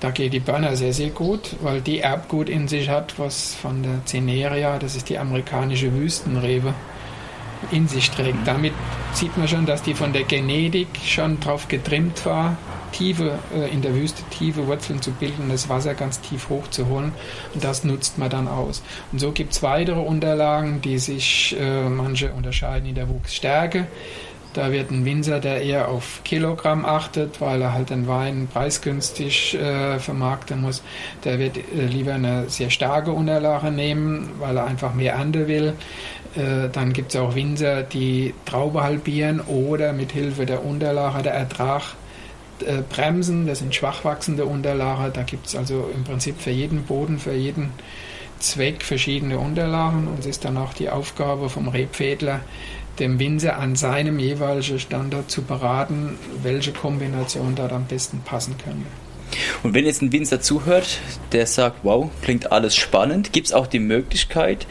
Da 0.00 0.10
geht 0.10 0.32
die 0.32 0.40
Birne 0.40 0.74
sehr, 0.76 0.92
sehr 0.92 1.10
gut, 1.10 1.54
weil 1.60 1.80
die 1.80 2.00
Erbgut 2.00 2.48
in 2.48 2.66
sich 2.68 2.88
hat, 2.88 3.18
was 3.18 3.54
von 3.54 3.82
der 3.82 4.04
Ceneria, 4.06 4.78
das 4.78 4.96
ist 4.96 5.08
die 5.10 5.18
amerikanische 5.18 5.94
Wüstenrebe, 5.94 6.74
in 7.70 7.86
sich 7.86 8.10
trägt. 8.10 8.46
Damit 8.46 8.72
sieht 9.12 9.36
man 9.36 9.46
schon, 9.46 9.66
dass 9.66 9.82
die 9.82 9.94
von 9.94 10.12
der 10.12 10.24
Genetik 10.24 10.88
schon 11.04 11.38
darauf 11.38 11.68
getrimmt 11.68 12.24
war, 12.26 12.56
tiefe, 12.92 13.38
äh, 13.54 13.72
in 13.72 13.82
der 13.82 13.94
Wüste 13.94 14.22
tiefe 14.30 14.66
Wurzeln 14.66 15.02
zu 15.02 15.10
bilden, 15.12 15.48
das 15.48 15.68
Wasser 15.68 15.94
ganz 15.94 16.20
tief 16.20 16.48
hochzuholen. 16.48 17.12
Und 17.54 17.64
das 17.64 17.84
nutzt 17.84 18.18
man 18.18 18.30
dann 18.30 18.48
aus. 18.48 18.82
Und 19.10 19.18
so 19.18 19.32
gibt 19.32 19.52
es 19.52 19.62
weitere 19.62 20.00
Unterlagen, 20.00 20.80
die 20.80 20.98
sich 20.98 21.56
äh, 21.58 21.88
manche 21.88 22.32
unterscheiden 22.32 22.88
in 22.88 22.94
der 22.94 23.08
Wuchsstärke. 23.08 23.86
Da 24.54 24.70
wird 24.70 24.90
ein 24.90 25.06
Winzer, 25.06 25.40
der 25.40 25.62
eher 25.62 25.88
auf 25.88 26.20
Kilogramm 26.24 26.84
achtet, 26.84 27.40
weil 27.40 27.62
er 27.62 27.72
halt 27.72 27.88
den 27.88 28.06
Wein 28.06 28.48
preisgünstig 28.52 29.54
äh, 29.54 29.98
vermarkten 29.98 30.60
muss, 30.60 30.82
der 31.24 31.38
wird 31.38 31.56
äh, 31.56 31.86
lieber 31.86 32.14
eine 32.14 32.50
sehr 32.50 32.68
starke 32.68 33.12
Unterlage 33.12 33.70
nehmen, 33.70 34.28
weil 34.38 34.58
er 34.58 34.66
einfach 34.66 34.92
mehr 34.92 35.14
Ernte 35.14 35.48
will. 35.48 35.74
Äh, 36.34 36.68
dann 36.70 36.92
gibt 36.92 37.14
es 37.14 37.20
auch 37.20 37.34
Winzer, 37.34 37.82
die 37.82 38.34
Traube 38.44 38.82
halbieren 38.82 39.40
oder 39.40 39.94
mit 39.94 40.12
Hilfe 40.12 40.44
der 40.44 40.64
Unterlage 40.64 41.22
der 41.22 41.32
Ertrag 41.32 41.94
äh, 42.66 42.82
bremsen. 42.88 43.46
Das 43.46 43.60
sind 43.60 43.74
schwach 43.74 44.04
wachsende 44.04 44.44
Unterlagen. 44.44 45.12
Da 45.12 45.22
gibt 45.22 45.46
es 45.46 45.56
also 45.56 45.90
im 45.94 46.04
Prinzip 46.04 46.40
für 46.40 46.50
jeden 46.50 46.84
Boden, 46.84 47.18
für 47.18 47.34
jeden 47.34 47.70
Zweck 48.38 48.82
verschiedene 48.82 49.38
Unterlagen. 49.38 50.08
Und 50.08 50.20
es 50.20 50.26
ist 50.26 50.44
dann 50.44 50.56
auch 50.56 50.74
die 50.74 50.90
Aufgabe 50.90 51.48
vom 51.48 51.68
Rebfädler, 51.68 52.40
dem 52.98 53.18
Winzer 53.18 53.58
an 53.58 53.76
seinem 53.76 54.18
jeweiligen 54.18 54.78
Standort 54.78 55.30
zu 55.30 55.42
beraten, 55.42 56.18
welche 56.42 56.72
Kombination 56.72 57.54
dort 57.54 57.72
am 57.72 57.86
besten 57.86 58.20
passen 58.24 58.56
könnte. 58.62 58.86
Und 59.62 59.74
wenn 59.74 59.86
jetzt 59.86 60.02
ein 60.02 60.12
Winzer 60.12 60.40
zuhört, 60.40 61.00
der 61.32 61.46
sagt, 61.46 61.78
wow, 61.84 62.10
klingt 62.22 62.52
alles 62.52 62.76
spannend, 62.76 63.32
gibt 63.32 63.46
es 63.46 63.52
auch 63.52 63.66
die 63.66 63.78
Möglichkeit, 63.78 64.66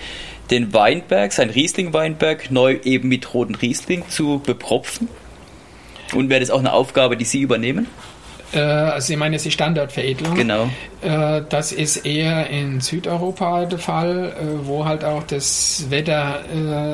den 0.51 0.73
Weinberg, 0.73 1.31
sein 1.31 1.49
Riesling-Weinberg, 1.49 2.51
neu 2.51 2.77
eben 2.83 3.07
mit 3.07 3.33
roten 3.33 3.55
Riesling 3.55 4.03
zu 4.09 4.39
bepropfen? 4.45 5.07
Und 6.13 6.29
wäre 6.29 6.39
das 6.39 6.49
auch 6.49 6.59
eine 6.59 6.73
Aufgabe, 6.73 7.17
die 7.17 7.25
Sie 7.25 7.41
übernehmen? 7.41 7.87
Äh, 8.53 8.59
also 8.59 9.07
Sie 9.07 9.15
meinen 9.15 9.33
jetzt 9.33 9.45
die 9.45 9.51
Standardveredelung? 9.51 10.35
Genau. 10.35 10.69
Äh, 11.01 11.41
das 11.47 11.71
ist 11.71 12.05
eher 12.05 12.49
in 12.49 12.81
Südeuropa 12.81 13.65
der 13.65 13.79
Fall, 13.79 14.33
äh, 14.37 14.67
wo 14.67 14.85
halt 14.85 15.03
auch 15.03 15.23
das 15.23 15.85
Wetter 15.89 16.41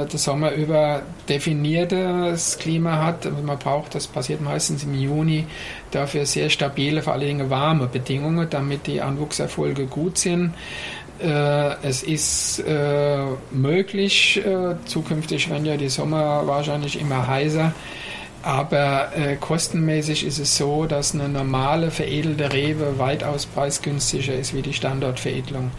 das 0.10 0.24
Sommer 0.24 0.52
über 0.52 1.02
definiertes 1.28 2.58
Klima 2.60 3.04
hat. 3.04 3.26
Also 3.26 3.42
man 3.42 3.58
braucht, 3.58 3.96
das 3.96 4.08
passiert 4.08 4.42
meistens 4.42 4.84
im 4.84 4.94
Juni, 4.94 5.46
dafür 5.92 6.26
sehr 6.26 6.50
stabile, 6.50 7.02
vor 7.02 7.14
allen 7.14 7.26
Dingen 7.26 7.50
warme 7.50 7.88
Bedingungen, 7.88 8.48
damit 8.50 8.88
die 8.88 9.02
Anwuchserfolge 9.02 9.86
gut 9.86 10.18
sind. 10.18 10.54
Es 11.20 12.04
ist 12.04 12.64
möglich, 13.52 14.42
zukünftig, 14.86 15.50
wenn 15.50 15.66
ja 15.66 15.78
die 15.78 15.90
Sommer 15.90 16.46
wahrscheinlich 16.46 17.00
immer 17.00 17.28
heißer, 17.28 17.74
aber 18.44 19.16
äh, 19.16 19.36
kostenmäßig 19.36 20.26
ist 20.26 20.40
es 20.40 20.58
so, 20.58 20.86
dass 20.86 21.14
eine 21.14 21.30
normale 21.30 21.92
veredelte 21.92 22.54
Rebe 22.54 22.98
weitaus 22.98 23.46
preisgünstiger 23.46 24.34
ist 24.34 24.54
wie 24.54 24.62
die 24.62 24.74
Standardveredelung. 24.74 25.72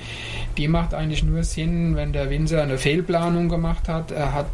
Die 0.57 0.67
macht 0.67 0.93
eigentlich 0.93 1.23
nur 1.23 1.45
Sinn, 1.45 1.95
wenn 1.95 2.13
der 2.13 2.31
Winzer 2.31 2.61
eine 2.61 2.79
Fehlplanung 2.79 3.49
gemacht 3.49 3.89
hat. 3.89 4.11
Er 4.11 4.35
hat 4.35 4.51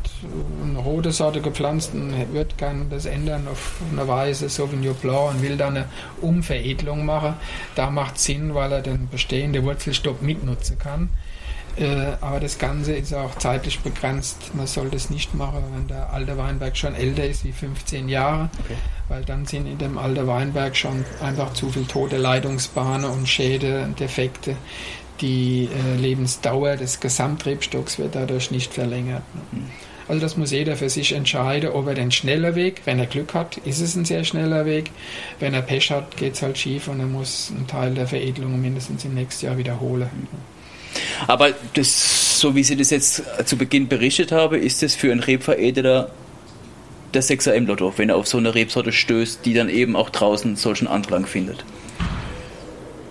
eine 0.62 0.79
rote 0.79 1.12
Sorte 1.12 1.40
gepflanzt 1.40 1.95
und 1.95 2.12
wird 2.35 2.59
gerne 2.59 2.85
das 2.90 3.07
ändern 3.07 3.49
auf 3.51 3.77
eine 3.90 4.07
weiße 4.07 4.51
Sauvignon 4.51 4.95
Blanc 4.97 5.31
und 5.31 5.43
will 5.43 5.57
dann 5.57 5.79
eine 5.79 5.87
Umveredelung 6.21 7.07
machen. 7.07 7.35
Da 7.75 7.90
macht 7.90 8.19
Sinn, 8.19 8.55
weil 8.55 8.73
er 8.73 8.83
den 8.83 9.09
bestehenden 9.09 9.64
Wurzelstopp 9.64 10.21
mitnutzen 10.21 10.79
kann. 10.79 11.09
Äh, 11.77 12.13
aber 12.21 12.41
das 12.41 12.59
Ganze 12.59 12.95
ist 12.95 13.13
auch 13.15 13.35
zeitlich 13.37 13.81
begrenzt. 13.81 14.55
Man 14.55 14.67
soll 14.67 14.91
das 14.91 15.11
nicht 15.11 15.35
machen, 15.35 15.63
wenn 15.75 15.89
der 15.89 16.13
alte 16.13 16.39
Weinberg 16.39 16.77
schon 16.77 16.95
älter 16.95 17.25
ist 17.25 17.45
wie 17.45 17.53
15 17.53 18.09
Jahre, 18.09 18.49
okay. 18.65 18.77
weil 19.09 19.25
dann 19.25 19.45
sind 19.47 19.67
in 19.67 19.79
dem 19.79 19.99
alten 19.99 20.27
Weinberg 20.27 20.77
schon 20.77 21.05
einfach 21.21 21.53
zu 21.53 21.71
viele 21.71 21.87
tote 21.87 22.17
Leitungsbahnen 22.17 23.11
und 23.11 23.29
Schäde, 23.29 23.89
Defekte. 23.99 24.57
Die 25.21 25.69
äh, 25.73 25.97
Lebensdauer 26.01 26.77
des 26.77 27.01
Gesamtrebstocks 27.01 27.99
wird 27.99 28.15
dadurch 28.15 28.51
nicht 28.51 28.73
verlängert. 28.73 29.23
Ne? 29.35 29.61
Mhm. 29.61 29.71
Also 30.07 30.21
das 30.21 30.37
muss 30.37 30.51
jeder 30.51 30.77
für 30.77 30.91
sich 30.91 31.13
entscheiden, 31.13 31.71
ob 31.71 31.87
er 31.87 31.95
den 31.95 32.11
schneller 32.11 32.55
Weg, 32.55 32.83
wenn 32.85 32.99
er 32.99 33.07
Glück 33.07 33.33
hat, 33.33 33.57
ist 33.59 33.81
es 33.81 33.97
ein 33.97 34.05
sehr 34.05 34.25
schneller 34.25 34.67
Weg. 34.67 34.91
Wenn 35.39 35.55
er 35.55 35.63
Pech 35.63 35.91
hat, 35.91 36.17
geht 36.17 36.35
es 36.35 36.43
halt 36.43 36.59
schief 36.59 36.89
und 36.89 37.01
er 37.01 37.07
muss 37.07 37.51
einen 37.51 37.67
Teil 37.67 37.95
der 37.95 38.07
Veredelung 38.07 38.61
mindestens 38.61 39.05
im 39.07 39.15
nächsten 39.15 39.47
Jahr 39.47 39.57
wiederholen. 39.57 40.11
Mhm. 40.13 40.54
Aber 41.27 41.50
das, 41.74 42.40
so 42.40 42.55
wie 42.55 42.64
Sie 42.64 42.77
das 42.77 42.90
jetzt 42.90 43.22
zu 43.44 43.57
Beginn 43.57 43.88
berichtet 43.88 44.33
haben, 44.33 44.61
ist 44.61 44.83
es 44.83 44.94
für 44.94 45.11
einen 45.11 45.20
Rebveredeler 45.20 46.11
der 47.14 47.22
6er 47.22 47.53
M-Lotto, 47.53 47.92
wenn 47.96 48.09
er 48.09 48.16
auf 48.16 48.27
so 48.27 48.38
eine 48.38 48.55
Rebsorte 48.55 48.92
stößt, 48.92 49.44
die 49.44 49.55
dann 49.55 49.68
eben 49.68 49.96
auch 49.96 50.11
draußen 50.11 50.57
solchen 50.57 50.88
Anklang 50.88 51.27
findet. 51.27 51.64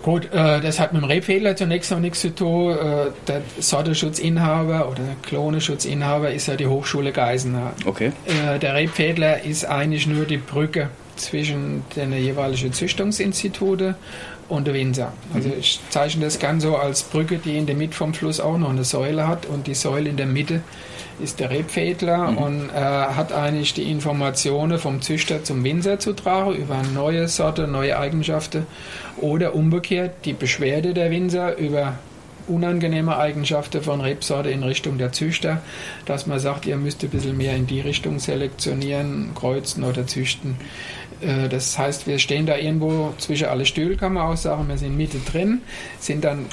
Gut, 0.03 0.25
äh, 0.33 0.59
das 0.59 0.81
hat 0.81 0.91
mit 0.91 1.01
dem 1.01 1.07
Rebfehler 1.07 1.55
zunächst 1.55 1.89
noch 1.89 1.99
nichts 1.99 2.19
zu 2.19 2.35
tun. 2.35 2.71
Äh, 2.71 3.11
der 3.25 3.41
Sorteschutzinhaber 3.57 4.89
oder 4.89 5.03
Kloneschutzinhaber 5.21 6.31
ist 6.31 6.47
ja 6.47 6.57
die 6.57 6.67
Hochschule 6.67 7.13
Geisenau. 7.13 7.71
Okay. 7.85 8.11
Äh, 8.25 8.59
der 8.59 8.75
Rebfädler 8.75 9.43
ist 9.43 9.63
eigentlich 9.63 10.05
nur 10.05 10.25
die 10.25 10.37
Brücke 10.37 10.89
zwischen 11.15 11.85
den 11.95 12.11
jeweiligen 12.11 12.73
Züchtungsinstituten 12.73 13.95
und 14.49 14.67
der 14.67 14.73
Winzer. 14.73 15.13
Also 15.33 15.49
mhm. 15.49 15.55
ich 15.59 15.79
zeichne 15.89 16.25
das 16.25 16.39
Ganze 16.39 16.67
so 16.67 16.77
als 16.77 17.03
Brücke, 17.03 17.37
die 17.37 17.57
in 17.57 17.65
der 17.65 17.75
Mitte 17.75 17.95
vom 17.95 18.13
Fluss 18.13 18.39
auch 18.39 18.57
noch 18.57 18.69
eine 18.69 18.83
Säule 18.83 19.27
hat 19.27 19.45
und 19.45 19.67
die 19.67 19.75
Säule 19.75 20.09
in 20.09 20.17
der 20.17 20.25
Mitte 20.25 20.61
ist 21.21 21.39
der 21.39 21.49
Rebfädler 21.49 22.31
mhm. 22.31 22.37
und 22.37 22.69
äh, 22.69 22.79
hat 22.79 23.31
eigentlich 23.31 23.73
die 23.73 23.89
Informationen 23.89 24.79
vom 24.79 25.01
Züchter 25.01 25.43
zum 25.43 25.63
Winzer 25.63 25.99
zu 25.99 26.13
tragen 26.13 26.53
über 26.55 26.81
neue 26.93 27.27
Sorte, 27.27 27.67
neue 27.67 27.97
Eigenschaften 27.97 28.65
oder 29.17 29.55
umgekehrt 29.55 30.25
die 30.25 30.33
Beschwerde 30.33 30.93
der 30.93 31.11
Winzer 31.11 31.57
über 31.57 31.97
unangenehme 32.47 33.17
Eigenschaften 33.17 33.81
von 33.81 34.01
Rebsorte 34.01 34.49
in 34.49 34.63
Richtung 34.63 34.97
der 34.97 35.11
Züchter, 35.11 35.61
dass 36.05 36.27
man 36.27 36.39
sagt, 36.39 36.65
ihr 36.65 36.77
müsst 36.77 37.03
ein 37.03 37.09
bisschen 37.09 37.37
mehr 37.37 37.55
in 37.55 37.67
die 37.67 37.79
Richtung 37.79 38.19
selektionieren, 38.19 39.31
kreuzen 39.33 39.83
oder 39.83 40.05
züchten. 40.07 40.57
Äh, 41.21 41.49
das 41.49 41.77
heißt, 41.77 42.07
wir 42.07 42.19
stehen 42.19 42.45
da 42.45 42.57
irgendwo 42.57 43.13
zwischen 43.17 43.47
alle 43.47 43.65
Stühle, 43.65 43.95
kann 43.95 44.13
man 44.13 44.23
auch 44.23 44.37
sagen, 44.37 44.67
wir 44.67 44.77
sind 44.77 44.97
Mitte 44.97 45.19
drin, 45.19 45.61
sind 45.99 46.23
dann 46.23 46.45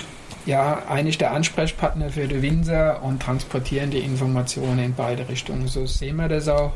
ja 0.47 0.83
eigentlich 0.89 1.19
der 1.19 1.33
Ansprechpartner 1.33 2.11
für 2.11 2.27
die 2.27 2.43
Winzer 2.43 3.03
und 3.03 3.23
transportieren 3.23 3.91
die 3.91 3.99
Informationen 3.99 4.79
in 4.79 4.95
beide 4.95 5.29
Richtungen. 5.29 5.69
So 5.69 5.87
sehen 5.87 6.17
wir 6.17 6.29
das 6.29 6.49
auch. 6.49 6.73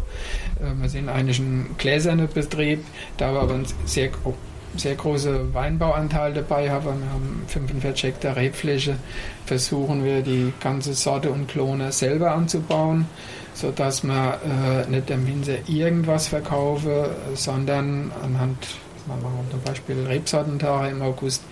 Äh, 0.60 0.80
wir 0.80 0.88
sind 0.88 1.08
eigentlich 1.08 1.38
ein 1.38 1.74
gläserner 1.78 2.26
Betrieb, 2.26 2.84
da 3.16 3.32
wir 3.32 3.40
aber 3.40 3.54
einen 3.54 3.66
sehr, 3.84 4.10
sehr 4.76 4.94
großen 4.96 5.54
Weinbauanteil 5.54 6.34
dabei 6.34 6.70
haben. 6.70 6.84
Wir 6.84 7.10
haben 7.10 7.44
45 7.46 8.04
Hektar 8.04 8.36
Rebfläche, 8.36 8.96
versuchen 9.46 10.04
wir 10.04 10.22
die 10.22 10.52
ganze 10.60 10.94
Sorte 10.94 11.30
und 11.30 11.48
Klone 11.48 11.92
selber 11.92 12.32
anzubauen 12.32 13.06
sodass 13.54 14.02
man 14.02 14.34
äh, 14.34 14.90
nicht 14.90 15.08
dem 15.08 15.26
Winzer 15.26 15.68
irgendwas 15.68 16.28
verkaufe, 16.28 17.10
sondern 17.34 18.12
anhand 18.22 18.58
wir 19.06 19.16
machen 19.16 19.46
zum 19.50 19.60
Beispiel 19.60 20.06
Rebsortentage 20.06 20.90
im 20.90 21.02
August, 21.02 21.42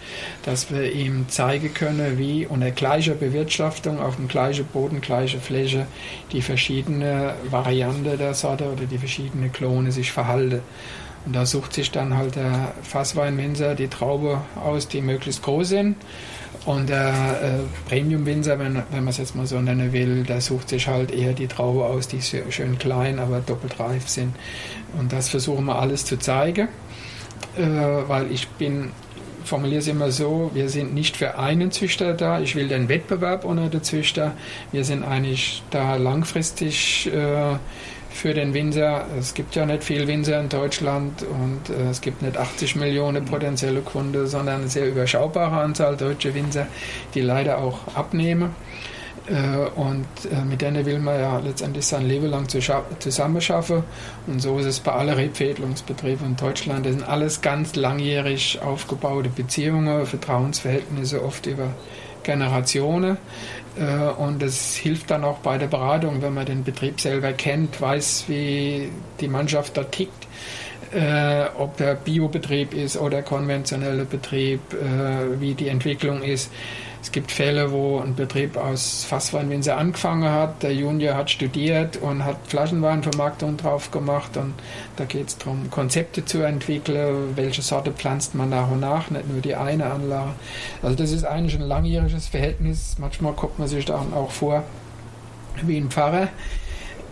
dass 0.43 0.71
wir 0.71 0.91
ihm 0.91 1.29
zeigen 1.29 1.75
können, 1.75 2.19
wie 2.19 2.47
unter 2.47 2.71
gleicher 2.71 3.13
Bewirtschaftung 3.13 4.01
auf 4.01 4.17
dem 4.17 4.29
gleichen 4.29 4.65
Boden, 4.65 5.03
gleiche 5.03 5.39
Fläche 5.39 5.87
die 6.33 6.41
verschiedene 6.41 7.35
Variante 7.51 8.17
der 8.17 8.33
Sorte 8.33 8.65
oder 8.73 8.87
die 8.87 8.97
verschiedenen 8.97 9.53
Klone 9.53 9.93
sich 9.93 10.13
verhalten. 10.13 10.61
Und 11.27 11.37
da 11.37 11.45
sucht 11.45 11.75
sich 11.75 11.91
dann 11.91 12.17
halt 12.17 12.37
der 12.37 12.73
Fassweinwinzer 12.83 13.75
die 13.75 13.89
Traube 13.89 14.41
aus, 14.57 14.89
die 14.89 15.03
möglichst 15.03 15.43
groß 15.43 15.69
sind 15.69 15.97
und 16.65 16.89
der 16.89 17.09
äh, 17.11 17.89
Premium-Winzer, 17.89 18.59
wenn, 18.59 18.75
wenn 18.75 19.05
man 19.05 19.09
es 19.09 19.19
jetzt 19.19 19.35
mal 19.35 19.47
so 19.47 19.61
nennen 19.61 19.93
will, 19.93 20.23
der 20.23 20.41
sucht 20.41 20.69
sich 20.69 20.87
halt 20.87 21.11
eher 21.11 21.33
die 21.33 21.49
Traube 21.49 21.85
aus, 21.85 22.09
die 22.09 22.21
schön 22.23 22.79
klein, 22.79 23.19
aber 23.19 23.41
doppelt 23.41 23.81
reif 23.81 24.09
sind. 24.09 24.35
Und 24.99 25.13
das 25.13 25.29
versuchen 25.29 25.65
wir 25.65 25.79
alles 25.79 26.05
zu 26.05 26.19
zeigen, 26.19 26.69
äh, 27.57 27.63
weil 28.07 28.31
ich 28.31 28.49
bin 28.49 28.93
formuliere 29.45 29.81
es 29.81 29.89
immer 29.89 30.11
so, 30.11 30.51
wir 30.55 30.69
sind 30.69 30.95
nicht 30.95 31.17
für 31.17 31.39
einen 31.39 31.73
Züchter 31.73 32.15
da, 32.15 32.41
ich 32.41 32.55
will 32.55 32.69
den 32.69 32.89
Wettbewerb 32.89 33.45
unter 33.45 33.69
den 33.69 33.83
Züchter, 33.83 34.33
wir 34.71 34.85
sind 34.85 35.03
eigentlich 35.03 35.63
da 35.71 35.97
langfristig 35.97 37.11
äh, 37.13 37.57
für 38.13 38.35
den 38.35 38.55
Winzer. 38.55 39.07
Es 39.19 39.35
gibt 39.35 39.55
ja 39.55 39.67
nicht 39.67 39.85
viel 39.85 40.07
Winzer 40.07 40.41
in 40.41 40.49
Deutschland 40.49 41.23
und 41.23 41.75
äh, 41.75 41.91
es 41.91 42.01
gibt 42.01 42.23
nicht 42.23 42.37
80 42.37 42.77
Millionen 42.77 43.25
potenzielle 43.25 43.81
Kunden, 43.81 44.27
sondern 44.27 44.61
eine 44.61 44.69
sehr 44.69 44.89
überschaubare 44.89 45.61
Anzahl 45.61 45.97
deutsche 45.97 46.35
Winzer, 46.35 46.67
die 47.15 47.21
leider 47.21 47.59
auch 47.59 47.95
abnehmen. 47.95 48.51
Äh, 49.27 49.69
und 49.79 50.07
äh, 50.31 50.45
mit 50.45 50.63
denen 50.63 50.85
will 50.85 50.99
man 50.99 51.21
ja 51.21 51.39
letztendlich 51.39 51.87
sein 51.87 52.07
Leben 52.07 52.27
lang 52.27 52.49
zusammenschaffen. 52.49 53.85
Und 54.27 54.41
so 54.41 54.59
ist 54.59 54.67
es 54.67 54.81
bei 54.81 54.93
allen 54.93 55.15
Rebfädelungsbetrieben 55.15 56.27
in 56.27 56.37
Deutschland. 56.37 56.87
Das 56.87 56.93
sind 56.93 57.09
alles 57.09 57.41
ganz 57.41 57.77
langjährig 57.77 58.61
aufgebaute 58.63 59.29
Beziehungen, 59.29 60.07
Vertrauensverhältnisse, 60.07 61.25
oft 61.25 61.47
über 61.47 61.69
Generationen. 62.23 63.17
Äh, 63.79 64.11
und 64.21 64.43
das 64.43 64.75
hilft 64.75 65.11
dann 65.11 65.25
auch 65.25 65.39
bei 65.39 65.59
der 65.59 65.67
Beratung, 65.67 66.23
wenn 66.23 66.35
man 66.35 66.47
den 66.47 66.65
Betrieb 66.65 67.01
selber 67.01 67.33
kennt, 67.33 67.81
weiß, 67.81 68.25
wie 68.29 68.91
die 69.21 69.29
Mannschaft 69.29 69.77
da 69.77 69.85
tickt. 69.85 70.27
Äh, 70.95 71.47
ob 71.57 71.79
der 71.79 71.95
Biobetrieb 71.95 72.75
ist 72.75 72.99
oder 72.99 73.23
konventionelle 73.23 74.05
Betrieb, 74.05 74.61
äh, 74.75 75.41
wie 75.41 75.55
die 75.55 75.69
Entwicklung 75.69 76.23
ist. 76.23 76.51
Es 77.03 77.11
gibt 77.11 77.33
Fälle, 77.33 77.73
wo 77.73 77.99
ein 77.99 78.15
Betrieb 78.15 78.57
aus 78.57 79.05
Fasswein, 79.05 79.51
wenn 79.51 79.61
sie 79.61 79.75
angefangen 79.75 80.31
hat, 80.31 80.63
der 80.63 80.73
Junior 80.73 81.17
hat 81.17 81.31
studiert 81.31 81.97
und 81.97 82.25
hat 82.25 82.37
Flaschenweinvermarktung 82.47 83.57
drauf 83.57 83.91
gemacht 83.91 84.37
und 84.37 84.55
da 84.97 85.05
geht 85.05 85.27
es 85.27 85.37
darum, 85.37 85.69
Konzepte 85.69 86.25
zu 86.25 86.43
entwickeln, 86.43 87.33
welche 87.35 87.61
Sorte 87.61 87.91
pflanzt 87.91 88.37
man 88.37 88.51
nach 88.51 88.71
und 88.71 88.81
nach, 88.81 89.11
nicht 89.11 89.29
nur 89.29 89.41
die 89.41 89.57
eine 89.57 89.87
Anlage. 89.87 90.31
Also 90.81 90.95
das 90.95 91.11
ist 91.11 91.25
eigentlich 91.25 91.57
ein 91.57 91.67
langjähriges 91.67 92.29
Verhältnis. 92.29 92.95
Manchmal 92.99 93.33
kommt 93.33 93.59
man 93.59 93.67
sich 93.67 93.85
da 93.85 94.01
auch 94.15 94.31
vor 94.31 94.63
wie 95.65 95.79
ein 95.79 95.91
Pfarrer. 95.91 96.29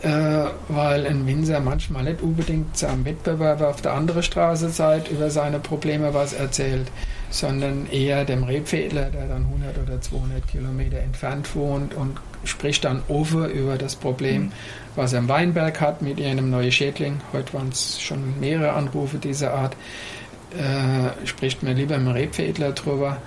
Äh, 0.03 0.45
weil 0.69 1.07
ein 1.07 1.27
Winzer 1.27 1.61
manchmal 1.61 2.05
nicht 2.05 2.23
unbedingt 2.23 2.75
seinem 2.75 3.05
Wettbewerber 3.05 3.69
auf 3.69 3.83
der 3.83 3.93
anderen 3.93 4.23
Straßenzeit 4.23 5.11
über 5.11 5.29
seine 5.29 5.59
Probleme 5.59 6.15
was 6.15 6.33
erzählt, 6.33 6.91
sondern 7.31 7.87
eher 7.91 8.25
dem 8.25 8.43
Rebfädler, 8.43 9.05
der 9.11 9.27
dann 9.29 9.45
100 9.45 9.79
oder 9.79 10.01
200 10.01 10.47
Kilometer 10.49 10.99
entfernt 10.99 11.55
wohnt 11.55 11.95
und 11.95 12.19
spricht 12.45 12.85
dann 12.85 13.03
offen 13.09 13.51
über 13.51 13.79
das 13.79 13.97
Problem, 13.97 14.45
mhm. 14.45 14.53
was 14.97 15.13
er 15.13 15.21
im 15.21 15.29
Weinberg 15.29 15.81
hat 15.81 16.03
mit 16.03 16.21
einem 16.21 16.51
neuen 16.51 16.73
Schädling. 16.73 17.21
Heute 17.33 17.55
waren 17.55 17.69
es 17.69 18.01
schon 18.01 18.39
mehrere 18.41 18.73
Anrufe 18.73 19.19
dieser 19.19 19.55
Art. 19.55 19.77
Äh, 20.57 21.27
spricht 21.27 21.63
mir 21.63 21.75
lieber 21.75 21.95
dem 21.95 22.09
Rebfädler 22.09 22.73
drüber, 22.73 23.19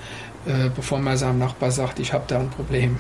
äh, 0.46 0.70
bevor 0.76 1.00
man 1.00 1.18
seinem 1.18 1.40
Nachbar 1.40 1.72
sagt, 1.72 2.00
ich 2.00 2.12
habe 2.12 2.26
da 2.28 2.40
ein 2.40 2.50
Problem. 2.50 2.98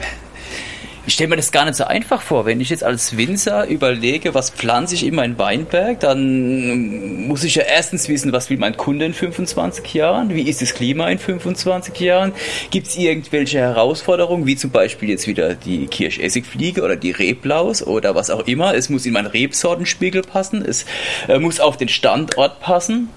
Ich 1.06 1.16
stelle 1.16 1.32
mir 1.32 1.36
das 1.36 1.52
gar 1.52 1.66
nicht 1.66 1.76
so 1.76 1.84
einfach 1.84 2.22
vor. 2.22 2.46
Wenn 2.46 2.62
ich 2.62 2.70
jetzt 2.70 2.86
als 2.86 3.18
Winzer 3.18 3.68
überlege, 3.68 4.34
was 4.34 4.50
pflanze 4.50 4.96
ich 4.96 5.06
in 5.06 5.16
meinen 5.16 5.38
Weinberg, 5.38 6.00
dann 6.00 7.28
muss 7.28 7.44
ich 7.44 7.56
ja 7.56 7.64
erstens 7.64 8.08
wissen, 8.08 8.32
was 8.32 8.50
will 8.50 8.58
mein 8.58 8.78
Kunde 8.78 9.04
in 9.04 9.14
25 9.14 9.94
Jahren, 9.94 10.34
wie 10.34 10.44
ist 10.44 10.62
das 10.62 10.74
Klima 10.74 11.10
in 11.10 11.20
25 11.20 12.00
Jahren, 12.00 12.32
gibt 12.72 12.88
es 12.88 12.96
irgendwelche 12.96 13.60
Herausforderungen, 13.60 14.46
wie 14.46 14.56
zum 14.56 14.72
Beispiel 14.72 15.10
jetzt 15.10 15.28
wieder 15.28 15.56
die 15.56 15.88
Kirschessigfliege 15.88 16.82
oder 16.82 16.96
die 16.96 17.12
Reblaus 17.12 17.86
oder 17.86 18.16
was 18.16 18.30
auch 18.30 18.48
immer. 18.48 18.74
Es 18.74 18.90
muss 18.90 19.06
in 19.06 19.12
meinen 19.12 19.28
Rebsortenspiegel 19.28 20.22
passen, 20.22 20.64
es 20.66 20.86
äh, 21.28 21.38
muss 21.38 21.60
auf 21.60 21.76
den 21.76 21.90
Standort 21.90 22.62
passen. 22.62 23.10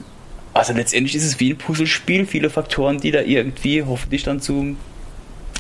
Also 0.57 0.73
letztendlich 0.73 1.15
ist 1.15 1.25
es 1.25 1.39
wie 1.39 1.53
ein 1.53 1.59
Puzzlespiel, 1.59 2.27
viele 2.27 2.51
Faktoren, 2.51 2.99
die 2.99 3.11
da 3.11 3.21
irgendwie 3.21 3.83
hoffentlich 3.83 4.23
dann 4.23 4.41
zum 4.41 4.77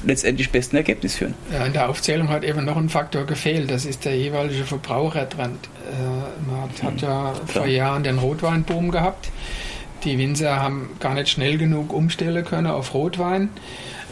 letztendlich 0.04 0.50
besten 0.50 0.76
Ergebnis 0.76 1.16
führen. 1.16 1.34
Ja, 1.52 1.64
in 1.64 1.72
der 1.72 1.88
Aufzählung 1.88 2.28
hat 2.28 2.44
eben 2.44 2.64
noch 2.64 2.76
ein 2.76 2.88
Faktor 2.88 3.24
gefehlt, 3.24 3.70
das 3.70 3.84
ist 3.84 4.04
der 4.04 4.16
jeweilige 4.16 4.64
Verbrauchertrend. 4.64 5.58
Äh, 5.90 6.50
man 6.50 6.62
hat, 6.62 6.82
hat 6.82 7.00
ja 7.00 7.32
Klar. 7.32 7.46
vor 7.46 7.66
Jahren 7.66 8.02
den 8.04 8.18
Rotweinboom 8.18 8.90
gehabt. 8.90 9.30
Die 10.04 10.18
Winzer 10.18 10.60
haben 10.60 10.90
gar 11.00 11.14
nicht 11.14 11.28
schnell 11.28 11.58
genug 11.58 11.92
umstellen 11.92 12.44
können 12.44 12.68
auf 12.68 12.94
Rotwein. 12.94 13.48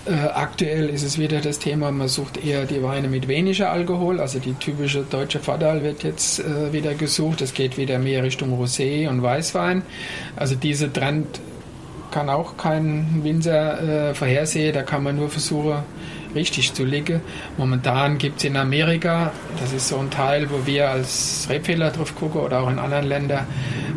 Äh, 0.07 0.13
aktuell 0.35 0.91
ist 0.91 1.03
es 1.03 1.19
wieder 1.19 1.41
das 1.41 1.59
Thema, 1.59 1.91
man 1.91 2.09
sucht 2.09 2.45
eher 2.45 2.67
die 2.67 2.83
Weine 2.83 3.09
mit 3.09 3.27
weniger 3.27 3.71
Alkohol, 3.71 4.21
also 4.21 4.39
die 4.39 4.53
typische 4.53 5.03
deutsche 5.03 5.41
Fadal 5.41 5.83
wird 5.83 6.03
jetzt 6.03 6.41
äh, 6.41 6.75
wieder 6.75 6.93
gesucht. 6.93 7.41
Es 7.41 7.55
geht 7.55 7.79
wieder 7.79 7.99
mehr 7.99 8.23
Richtung 8.23 8.53
Rosé 8.53 9.09
und 9.09 9.23
Weißwein. 9.23 9.83
Also 10.37 10.57
dieser 10.57 10.93
Trend 10.93 11.41
kann 12.11 12.29
auch 12.29 12.59
kein 12.59 13.21
Winzer 13.23 14.11
äh, 14.11 14.15
vorhersehen, 14.15 14.75
da 14.75 14.83
kann 14.83 15.03
man 15.03 15.17
nur 15.17 15.31
versuchen, 15.31 15.79
richtig 16.35 16.75
zu 16.75 16.85
liegen. 16.85 17.23
Momentan 17.57 18.19
gibt 18.19 18.39
es 18.39 18.45
in 18.45 18.59
Amerika, 18.59 19.33
das 19.59 19.73
ist 19.73 19.89
so 19.89 19.99
ein 19.99 20.11
Teil, 20.11 20.51
wo 20.51 20.67
wir 20.67 20.91
als 20.91 21.47
Rebfehler 21.49 21.91
drauf 21.91 22.15
gucken 22.15 22.43
oder 22.43 22.61
auch 22.61 22.69
in 22.69 22.79
anderen 22.79 23.07
Ländern, 23.07 23.47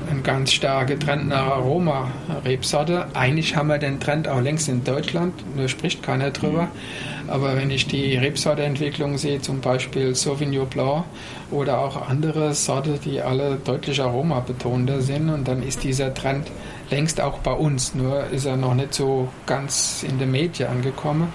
einen 0.09 0.23
ganz 0.23 0.51
starken 0.53 0.99
Trend 0.99 1.27
nach 1.27 1.47
Aroma-Rebsorte. 1.47 3.07
Eigentlich 3.13 3.55
haben 3.55 3.67
wir 3.67 3.77
den 3.77 3.99
Trend 3.99 4.27
auch 4.27 4.41
längst 4.41 4.69
in 4.69 4.83
Deutschland, 4.83 5.33
nur 5.55 5.67
spricht 5.67 6.03
keiner 6.03 6.31
drüber. 6.31 6.63
Mhm. 6.63 7.29
Aber 7.29 7.57
wenn 7.57 7.69
ich 7.69 7.87
die 7.87 8.15
Rebsorteentwicklung 8.15 9.17
sehe, 9.17 9.41
zum 9.41 9.59
Beispiel 9.59 10.15
Sauvignon 10.15 10.67
Blanc 10.67 11.03
oder 11.51 11.79
auch 11.79 12.09
andere 12.09 12.53
Sorte, 12.53 12.99
die 13.03 13.21
alle 13.21 13.57
deutlich 13.57 14.01
aromabetonter 14.01 15.01
sind, 15.01 15.29
und 15.29 15.47
dann 15.47 15.61
ist 15.61 15.83
dieser 15.83 16.13
Trend 16.13 16.47
längst 16.89 17.19
auch 17.19 17.39
bei 17.39 17.51
uns, 17.51 17.93
nur 17.95 18.27
ist 18.27 18.45
er 18.45 18.55
noch 18.55 18.73
nicht 18.73 18.93
so 18.93 19.27
ganz 19.45 20.05
in 20.07 20.17
der 20.19 20.27
Medien 20.27 20.69
angekommen. 20.69 21.33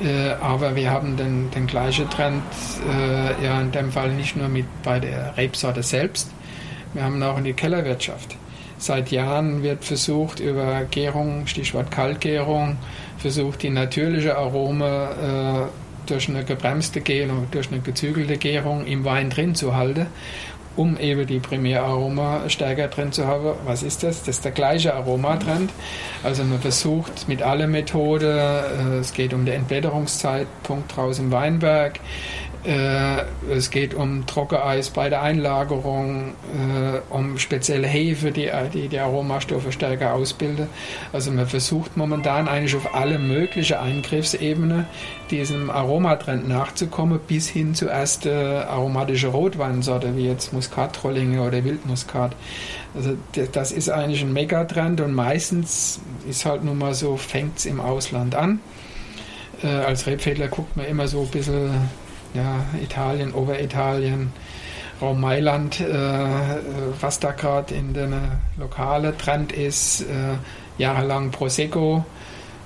Äh, 0.00 0.34
aber 0.40 0.74
wir 0.74 0.90
haben 0.90 1.16
den, 1.16 1.50
den 1.50 1.66
gleichen 1.66 2.08
Trend, 2.10 2.42
äh, 2.88 3.44
ja 3.44 3.60
in 3.60 3.70
dem 3.72 3.92
Fall 3.92 4.12
nicht 4.12 4.36
nur 4.36 4.48
mit 4.48 4.66
bei 4.82 4.98
der 4.98 5.36
Rebsorte 5.36 5.82
selbst, 5.82 6.30
wir 6.94 7.04
haben 7.04 7.22
auch 7.22 7.36
in 7.38 7.44
die 7.44 7.52
Kellerwirtschaft. 7.52 8.36
Seit 8.78 9.10
Jahren 9.10 9.62
wird 9.62 9.84
versucht, 9.84 10.40
über 10.40 10.84
Gärung, 10.90 11.46
Stichwort 11.46 11.90
Kaltgärung, 11.90 12.76
versucht 13.18 13.62
die 13.62 13.70
natürliche 13.70 14.36
Arome 14.36 15.68
äh, 15.68 16.08
durch 16.08 16.28
eine 16.28 16.44
gebremste 16.44 17.00
Gärung, 17.00 17.46
durch 17.50 17.70
eine 17.70 17.80
gezügelte 17.80 18.36
Gärung 18.36 18.84
im 18.86 19.04
Wein 19.04 19.30
drin 19.30 19.54
zu 19.54 19.74
halten 19.74 20.06
um 20.76 20.98
eben 20.98 21.26
die 21.26 21.38
Primäraroma 21.38 22.48
stärker 22.48 22.88
drin 22.88 23.12
zu 23.12 23.26
haben. 23.26 23.52
Was 23.64 23.82
ist 23.82 24.02
das? 24.02 24.20
Das 24.20 24.36
ist 24.36 24.44
der 24.44 24.52
gleiche 24.52 24.94
Aromatrend. 24.94 25.70
Also 26.22 26.42
man 26.44 26.60
versucht 26.60 27.28
mit 27.28 27.42
allen 27.42 27.70
Methoden, 27.70 28.36
äh, 28.36 28.98
es 28.98 29.12
geht 29.12 29.32
um 29.34 29.44
den 29.44 29.54
Entblätterungszeitpunkt 29.54 30.96
draußen 30.96 31.26
im 31.26 31.32
Weinberg, 31.32 32.00
es 32.66 33.70
geht 33.70 33.92
um 33.92 34.24
Trockeneis 34.26 34.88
bei 34.88 35.10
der 35.10 35.20
Einlagerung, 35.20 36.32
äh, 36.54 37.00
um 37.10 37.38
spezielle 37.38 37.86
Hefe, 37.86 38.32
die, 38.32 38.50
die 38.88 38.98
Aromastoffe 38.98 39.70
stärker 39.70 40.14
ausbilden. 40.14 40.68
Also 41.12 41.30
man 41.30 41.46
versucht 41.46 41.98
momentan 41.98 42.48
eigentlich 42.48 42.74
auf 42.74 42.94
alle 42.94 43.18
möglichen 43.18 43.76
Eingriffsebenen 43.76 44.86
diesem 45.30 45.68
Aromatrend 45.68 46.48
nachzukommen, 46.48 47.20
bis 47.26 47.48
hin 47.48 47.74
zu 47.74 47.88
ersten 47.88 48.30
aromatische 48.30 49.28
Rotweinsorte, 49.28 50.16
wie 50.16 50.26
jetzt 50.26 50.54
Muskatrollinge 50.54 51.42
oder 51.42 51.64
Wildmuskat. 51.64 52.34
Also 52.94 53.16
das 53.52 53.72
ist 53.72 53.90
eigentlich 53.90 54.22
ein 54.22 54.32
Megatrend 54.32 55.02
und 55.02 55.12
meistens 55.12 56.00
ist 56.28 56.46
halt 56.46 56.64
nun 56.64 56.78
mal 56.78 56.94
so, 56.94 57.16
fängt 57.16 57.58
es 57.58 57.66
im 57.66 57.80
Ausland 57.80 58.34
an. 58.34 58.60
Äh, 59.62 59.66
als 59.66 60.06
Rebfädler 60.06 60.48
guckt 60.48 60.76
man 60.76 60.86
immer 60.86 61.08
so 61.08 61.22
ein 61.22 61.28
bisschen 61.28 61.70
ja, 62.34 62.64
Italien, 62.82 63.32
Oberitalien, 63.32 64.32
Raum 65.00 65.20
Mailand, 65.20 65.80
äh, 65.80 65.86
was 67.00 67.18
da 67.20 67.32
gerade 67.32 67.74
in 67.74 67.94
der 67.94 68.08
lokale 68.56 69.16
Trend 69.16 69.52
ist, 69.52 70.02
äh, 70.02 70.36
jahrelang 70.78 71.30
Prosecco, 71.30 72.04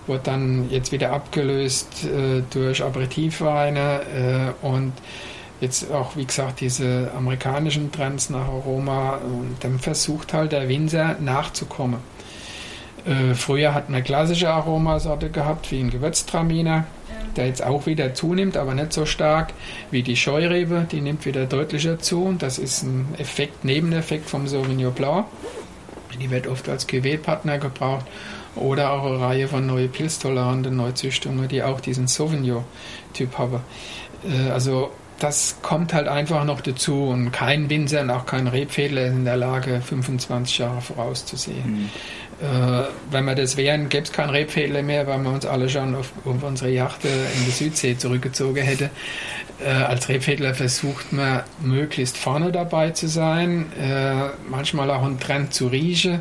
wird 0.07 0.27
dann 0.27 0.71
jetzt 0.71 0.93
wieder 0.93 1.13
abgelöst 1.13 2.05
äh, 2.05 2.43
durch 2.51 2.83
Aperitivweine 2.83 4.55
äh, 4.63 4.67
und 4.67 4.93
jetzt 5.61 5.91
auch, 5.93 6.17
wie 6.17 6.25
gesagt, 6.25 6.61
diese 6.61 7.11
amerikanischen 7.17 7.93
Trends 7.93 8.31
nach 8.31 8.47
Aroma 8.47 9.17
und 9.17 9.57
dann 9.61 9.79
versucht 9.79 10.33
halt 10.33 10.53
der 10.53 10.69
Winzer 10.69 11.17
nachzukommen. 11.21 12.01
Äh, 13.05 13.35
früher 13.35 13.75
hat 13.75 13.91
man 13.91 14.03
klassische 14.05 14.51
Aromasorte 14.51 15.31
gehabt, 15.31 15.71
wie 15.71 15.81
ein 15.81 15.91
Gewürztraminer 15.91 16.87
der 17.38 17.46
jetzt 17.46 17.64
auch 17.64 17.87
wieder 17.87 18.12
zunimmt, 18.12 18.57
aber 18.57 18.74
nicht 18.74 18.92
so 18.92 19.07
stark 19.07 19.55
wie 19.90 20.03
die 20.03 20.16
Scheurebe, 20.16 20.87
die 20.90 21.01
nimmt 21.01 21.24
wieder 21.24 21.46
deutlicher 21.46 21.98
zu. 21.98 22.35
Das 22.38 22.59
ist 22.59 22.83
ein 22.83 23.14
Effekt, 23.16 23.64
Nebeneffekt 23.64 24.29
vom 24.29 24.46
Sauvignon 24.46 24.92
Blanc. 24.92 25.27
Die 26.20 26.31
wird 26.31 26.46
oft 26.48 26.68
als 26.68 26.88
Cuvée-Partner 26.88 27.59
gebraucht 27.59 28.07
oder 28.57 28.90
auch 28.90 29.07
eine 29.07 29.20
Reihe 29.20 29.48
von 29.48 29.66
neue 29.66 29.88
pilztoleranten 29.88 30.77
Neuzüchtungen, 30.77 31.48
die 31.48 31.62
auch 31.62 31.81
diesen 31.81 32.09
Sauvignon-Typ 32.09 33.38
haben. 33.38 33.61
Äh, 34.24 34.51
also 34.51 34.90
das 35.18 35.57
kommt 35.62 35.94
halt 35.94 36.09
einfach 36.09 36.44
noch 36.44 36.61
dazu 36.61 37.09
und 37.09 37.33
kein 37.33 37.68
Winzer 37.70 38.03
und 38.03 38.11
auch 38.11 38.27
kein 38.27 38.46
Rebfädler 38.46 39.07
ist 39.07 39.12
in 39.12 39.24
der 39.24 39.37
Lage, 39.37 39.81
25 39.81 40.59
Jahre 40.59 40.81
vorauszusehen. 40.81 41.83
Mhm. 41.83 41.90
Äh, 42.40 42.85
wenn 43.11 43.24
wir 43.24 43.35
das 43.35 43.57
wären, 43.57 43.88
gäbe 43.88 44.05
es 44.05 44.12
keinen 44.12 44.31
Rebfädler 44.31 44.83
mehr, 44.83 45.07
weil 45.07 45.18
wir 45.18 45.31
uns 45.31 45.44
alle 45.44 45.68
schon 45.68 45.94
auf, 45.94 46.12
auf 46.24 46.42
unsere 46.42 46.70
Yachte 46.70 47.09
in 47.09 47.44
die 47.46 47.51
Südsee 47.51 47.96
zurückgezogen 47.96 48.62
hätten. 48.62 48.90
Äh, 49.64 49.70
als 49.70 50.09
Rebfädler 50.09 50.55
versucht 50.55 51.12
man, 51.12 51.42
möglichst 51.61 52.16
vorne 52.16 52.53
dabei 52.53 52.90
zu 52.90 53.09
sein, 53.09 53.66
äh, 53.81 54.29
manchmal 54.48 54.90
auch 54.90 55.03
einen 55.03 55.18
Trend 55.18 55.53
zu 55.53 55.66
riechen. 55.66 56.20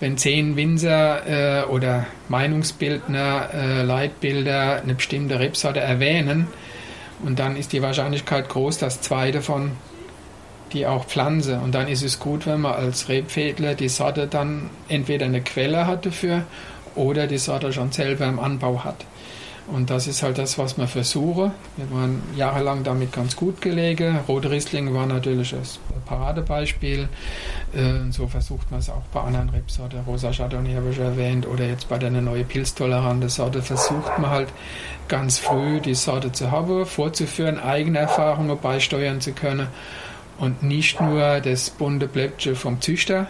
Wenn 0.00 0.16
zehn 0.16 0.56
Winzer 0.56 1.62
äh, 1.62 1.64
oder 1.66 2.06
Meinungsbildner, 2.28 3.50
äh, 3.54 3.82
Leitbilder 3.82 4.80
eine 4.82 4.94
bestimmte 4.94 5.38
Rebsorte 5.38 5.80
erwähnen, 5.80 6.48
und 7.24 7.38
dann 7.38 7.56
ist 7.56 7.72
die 7.72 7.82
Wahrscheinlichkeit 7.82 8.48
groß, 8.48 8.78
dass 8.78 9.00
zwei 9.00 9.30
davon 9.30 9.72
die 10.72 10.86
auch 10.86 11.06
pflanze. 11.06 11.58
Und 11.60 11.74
dann 11.74 11.88
ist 11.88 12.02
es 12.02 12.18
gut, 12.18 12.46
wenn 12.46 12.60
man 12.60 12.74
als 12.74 13.08
Rebfädler 13.08 13.74
die 13.74 13.88
Sorte 13.88 14.26
dann 14.26 14.70
entweder 14.88 15.26
eine 15.26 15.40
Quelle 15.40 15.86
hat 15.86 16.06
dafür 16.06 16.44
oder 16.94 17.26
die 17.26 17.38
Sorte 17.38 17.72
schon 17.72 17.92
selber 17.92 18.26
im 18.26 18.38
Anbau 18.38 18.84
hat. 18.84 19.04
Und 19.68 19.90
das 19.90 20.08
ist 20.08 20.22
halt 20.24 20.38
das, 20.38 20.58
was 20.58 20.76
wir 20.76 20.88
versuchen. 20.88 21.52
Wir 21.76 21.90
waren 21.92 22.20
jahrelang 22.36 22.82
damit 22.82 23.12
ganz 23.12 23.36
gut 23.36 23.60
gelegen. 23.60 24.18
Rote 24.26 24.50
Riesling 24.50 24.92
war 24.92 25.06
natürlich 25.06 25.50
das 25.50 25.78
Paradebeispiel. 26.04 27.08
Äh, 27.72 28.10
so 28.10 28.26
versucht 28.26 28.70
man 28.72 28.80
es 28.80 28.90
auch 28.90 29.02
bei 29.12 29.20
anderen 29.20 29.50
Rebsorten. 29.50 30.00
Rosa 30.00 30.32
Chardonnay 30.32 30.74
habe 30.74 30.90
ich 30.90 30.98
erwähnt. 30.98 31.46
Oder 31.46 31.66
jetzt 31.66 31.88
bei 31.88 31.96
der 31.96 32.10
neuen 32.10 32.44
pilztolerante 32.46 33.28
Sorte 33.28 33.62
versucht 33.62 34.18
man 34.18 34.30
halt 34.30 34.48
ganz 35.06 35.38
früh 35.38 35.80
die 35.80 35.94
Sorte 35.94 36.32
zu 36.32 36.50
haben, 36.50 36.84
vorzuführen, 36.84 37.60
eigene 37.60 38.00
Erfahrungen 38.00 38.58
beisteuern 38.58 39.20
zu 39.20 39.32
können 39.32 39.68
und 40.42 40.64
nicht 40.64 41.00
nur 41.00 41.38
das 41.38 41.70
bunte 41.70 42.08
Blättchen 42.08 42.56
vom 42.56 42.80
Züchter 42.80 43.28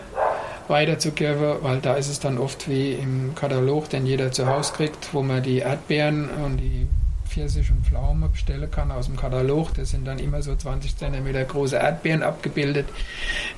weiterzugeben, 0.66 1.57
weil 1.61 1.79
da 1.81 1.92
ist 1.92 2.09
es 2.09 2.20
dann 2.20 2.38
oft 2.38 2.70
wie 2.70 2.92
im 2.92 3.35
Katalog, 3.35 3.90
den 3.90 4.07
jeder 4.07 4.33
zu 4.33 4.46
Hause 4.46 4.72
kriegt, 4.72 5.12
wo 5.12 5.22
man 5.22 5.42
die 5.42 5.59
Erdbeeren 5.59 6.31
und 6.31 6.57
die 6.57 6.87
Pfirsich 7.29 7.70
und 7.70 7.85
Pflaume 7.87 8.29
bestellen 8.29 8.70
kann 8.70 8.90
aus 8.90 9.07
dem 9.07 9.16
Katalog. 9.18 9.75
Das 9.75 9.90
sind 9.90 10.07
dann 10.07 10.18
immer 10.18 10.40
so 10.40 10.57
20 10.57 10.96
cm 10.96 11.48
große 11.48 11.77
Erdbeeren 11.77 12.22
abgebildet. 12.22 12.87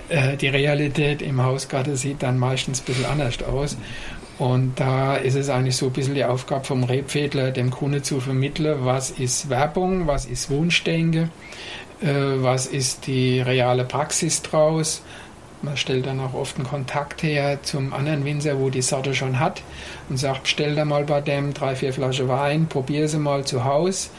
Äh, 0.09 0.37
die 0.37 0.49
Realität 0.49 1.23
im 1.23 1.41
Hausgarten 1.41 1.97
sieht 1.97 2.25
dann 2.25 2.41
meistens 2.41 2.81
ein 2.81 2.87
bisschen 2.87 3.07
anders 3.07 3.41
aus. 3.45 3.77
Und 4.39 4.81
da 4.81 5.15
ist 5.15 5.37
es 5.37 5.49
eigentlich 5.49 5.77
so 5.77 5.87
ein 5.87 5.93
bisschen 5.93 6.15
die 6.15 6.25
Aufgabe 6.25 6.65
vom 6.65 6.83
Rebfädler, 6.83 7.53
dem 7.53 7.71
Kunde 7.71 8.03
zu 8.03 8.19
vermitteln, 8.19 8.79
was 8.81 9.11
ist 9.11 9.49
Werbung, 9.49 10.09
was 10.09 10.25
ist 10.27 10.51
Wunschdenke, 10.51 11.29
was 12.01 12.67
ist 12.67 13.07
die 13.07 13.41
reale 13.41 13.85
Praxis 13.85 14.43
draus? 14.43 15.03
Man 15.65 15.79
stellt 15.79 16.05
dann 16.05 16.21
auch 16.21 16.35
oft 16.35 16.57
einen 16.57 16.67
Kontakt 16.67 17.23
her 17.23 17.63
zum 17.63 17.95
anderen 17.95 18.27
Winzer, 18.27 18.61
wo 18.61 18.69
die 18.69 18.83
Sorte 18.83 19.15
schon 19.15 19.41
hat 19.41 19.63
und 20.11 20.19
sagt, 20.19 20.47
stell 20.47 20.75
da 20.75 20.85
mal 20.85 21.05
bei 21.05 21.23
dem 21.23 21.55
drei, 21.55 21.75
vier 21.75 21.95
Flaschen 21.95 22.29
Wein, 22.29 22.67
probier 22.67 23.09
sie 23.09 23.19
mal 23.19 23.47
zu 23.47 23.65
Hause, 23.65 24.11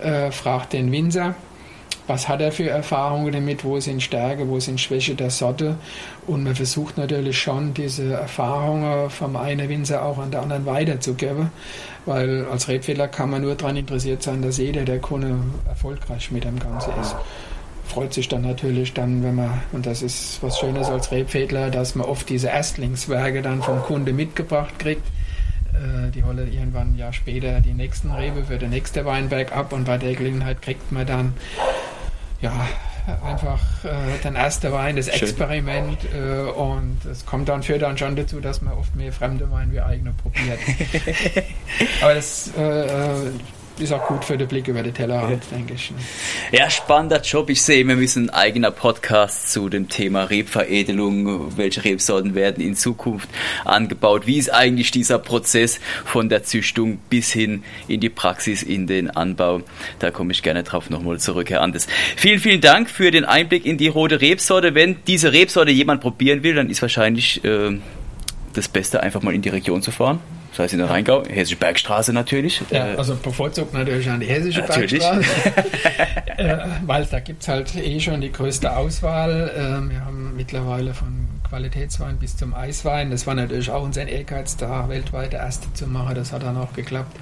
äh, 0.00 0.30
fragt 0.30 0.72
den 0.72 0.90
Winzer, 0.90 1.34
was 2.06 2.28
hat 2.28 2.40
er 2.40 2.52
für 2.52 2.70
Erfahrungen 2.70 3.32
damit, 3.32 3.64
wo 3.64 3.78
sind 3.80 4.02
Stärke, 4.02 4.48
wo 4.48 4.60
sind 4.60 4.80
Schwäche 4.80 5.14
der 5.14 5.30
Sorte 5.30 5.76
und 6.26 6.44
man 6.44 6.54
versucht 6.54 6.96
natürlich 6.98 7.38
schon 7.38 7.74
diese 7.74 8.12
Erfahrungen 8.12 9.10
vom 9.10 9.36
einen 9.36 9.68
Winzer 9.68 10.04
auch 10.04 10.18
an 10.18 10.30
der 10.30 10.42
anderen 10.42 10.66
weiterzugeben, 10.66 11.50
weil 12.06 12.46
als 12.46 12.68
Rebfehler 12.68 13.08
kann 13.08 13.30
man 13.30 13.42
nur 13.42 13.54
daran 13.54 13.76
interessiert 13.76 14.22
sein, 14.22 14.42
dass 14.42 14.58
jeder 14.58 14.84
der 14.84 14.98
Kunde 14.98 15.36
erfolgreich 15.68 16.30
mit 16.30 16.44
dem 16.44 16.58
Ganzen 16.58 16.92
ist 17.00 17.16
freut 17.86 18.14
sich 18.14 18.28
dann 18.28 18.42
natürlich 18.42 18.92
dann, 18.92 19.22
wenn 19.22 19.36
man, 19.36 19.62
und 19.72 19.86
das 19.86 20.02
ist 20.02 20.42
was 20.42 20.58
Schönes 20.58 20.88
als 20.88 21.12
Rebfädler, 21.12 21.70
dass 21.70 21.94
man 21.94 22.06
oft 22.06 22.28
diese 22.28 22.48
Erstlingswerke 22.48 23.42
dann 23.42 23.62
vom 23.62 23.80
Kunde 23.82 24.12
mitgebracht 24.12 24.78
kriegt. 24.78 25.06
Äh, 25.74 26.10
die 26.10 26.22
holen 26.22 26.52
irgendwann 26.52 26.94
ein 26.94 26.98
Jahr 26.98 27.12
später 27.12 27.60
die 27.60 27.72
nächsten 27.72 28.10
Rebe 28.10 28.44
für 28.44 28.58
den 28.58 28.70
nächsten 28.70 29.04
Weinberg 29.04 29.54
ab 29.54 29.72
und 29.72 29.84
bei 29.84 29.98
der 29.98 30.14
Gelegenheit 30.14 30.62
kriegt 30.62 30.90
man 30.92 31.06
dann 31.06 31.34
ja, 32.40 32.52
einfach 33.22 33.60
äh, 33.84 34.18
den 34.22 34.34
ersten 34.34 34.72
Wein, 34.72 34.96
das 34.96 35.08
Experiment 35.08 35.98
äh, 36.14 36.50
und 36.50 37.04
es 37.10 37.26
kommt 37.26 37.48
dann 37.48 37.62
für 37.62 37.78
dann 37.78 37.98
schon 37.98 38.16
dazu, 38.16 38.40
dass 38.40 38.62
man 38.62 38.74
oft 38.74 38.96
mehr 38.96 39.12
fremde 39.12 39.50
Wein 39.50 39.72
wie 39.72 39.80
eigene 39.80 40.12
probiert. 40.12 40.58
Aber 42.02 42.14
das 42.14 42.50
äh, 42.56 42.86
äh 42.86 43.30
ist 43.78 43.92
auch 43.92 44.06
gut 44.06 44.24
für 44.24 44.38
den 44.38 44.46
Blick 44.46 44.68
über 44.68 44.82
den 44.82 44.94
Tellerrand, 44.94 45.42
ja. 45.50 45.56
denke 45.56 45.74
ich. 45.74 45.90
Ne? 45.90 45.96
Ja, 46.52 46.70
spannender 46.70 47.20
Job. 47.20 47.50
Ich 47.50 47.62
sehe, 47.62 47.86
wir 47.86 47.96
müssen 47.96 48.30
ein 48.30 48.34
eigener 48.34 48.70
Podcast 48.70 49.52
zu 49.52 49.68
dem 49.68 49.88
Thema 49.88 50.24
Rebveredelung, 50.24 51.56
welche 51.56 51.84
Rebsorten 51.84 52.34
werden 52.34 52.62
in 52.62 52.76
Zukunft 52.76 53.28
angebaut, 53.64 54.26
wie 54.26 54.38
ist 54.38 54.52
eigentlich 54.52 54.92
dieser 54.92 55.18
Prozess 55.18 55.80
von 56.04 56.28
der 56.28 56.44
Züchtung 56.44 56.98
bis 57.10 57.32
hin 57.32 57.64
in 57.88 58.00
die 58.00 58.10
Praxis, 58.10 58.62
in 58.62 58.86
den 58.86 59.10
Anbau. 59.10 59.62
Da 59.98 60.12
komme 60.12 60.32
ich 60.32 60.42
gerne 60.42 60.62
drauf 60.62 60.88
nochmal 60.90 61.18
zurück, 61.18 61.50
Herr 61.50 61.62
Andes. 61.62 61.88
Vielen, 62.16 62.38
vielen 62.38 62.60
Dank 62.60 62.88
für 62.88 63.10
den 63.10 63.24
Einblick 63.24 63.66
in 63.66 63.76
die 63.76 63.88
rote 63.88 64.20
Rebsorte. 64.20 64.74
Wenn 64.74 64.98
diese 65.06 65.32
Rebsorte 65.32 65.72
jemand 65.72 66.00
probieren 66.00 66.44
will, 66.44 66.54
dann 66.54 66.70
ist 66.70 66.80
wahrscheinlich 66.80 67.44
äh, 67.44 67.76
das 68.52 68.68
Beste, 68.68 69.02
einfach 69.02 69.22
mal 69.22 69.34
in 69.34 69.42
die 69.42 69.48
Region 69.48 69.82
zu 69.82 69.90
fahren. 69.90 70.20
Das 70.54 70.60
heißt 70.60 70.74
in 70.74 70.78
der 70.78 70.88
Rheingau, 70.88 71.24
Hessische 71.26 71.56
Bergstraße 71.56 72.12
natürlich. 72.12 72.62
Ja, 72.70 72.92
äh, 72.92 72.96
also 72.96 73.16
bevorzugt 73.16 73.74
natürlich 73.74 74.08
an 74.08 74.20
die 74.20 74.26
Hessische 74.26 74.60
natürlich. 74.60 75.00
Bergstraße, 75.00 75.52
äh, 76.36 76.58
weil 76.86 77.04
da 77.06 77.18
gibt 77.18 77.42
es 77.42 77.48
halt 77.48 77.74
eh 77.74 77.98
schon 77.98 78.20
die 78.20 78.30
größte 78.30 78.76
Auswahl. 78.76 79.50
Äh, 79.52 79.90
wir 79.90 80.04
haben 80.04 80.34
mittlerweile 80.36 80.94
von 80.94 81.26
Qualitätswein 81.48 82.18
bis 82.18 82.36
zum 82.36 82.54
Eiswein. 82.54 83.10
Das 83.10 83.26
war 83.26 83.34
natürlich 83.34 83.68
auch 83.68 83.82
unser 83.82 84.06
Ehrgeiz, 84.06 84.56
da 84.56 84.88
weltweit 84.88 85.32
der 85.32 85.40
erste 85.40 85.72
zu 85.72 85.88
machen. 85.88 86.14
Das 86.14 86.32
hat 86.32 86.44
dann 86.44 86.56
auch 86.56 86.72
geklappt. 86.72 87.16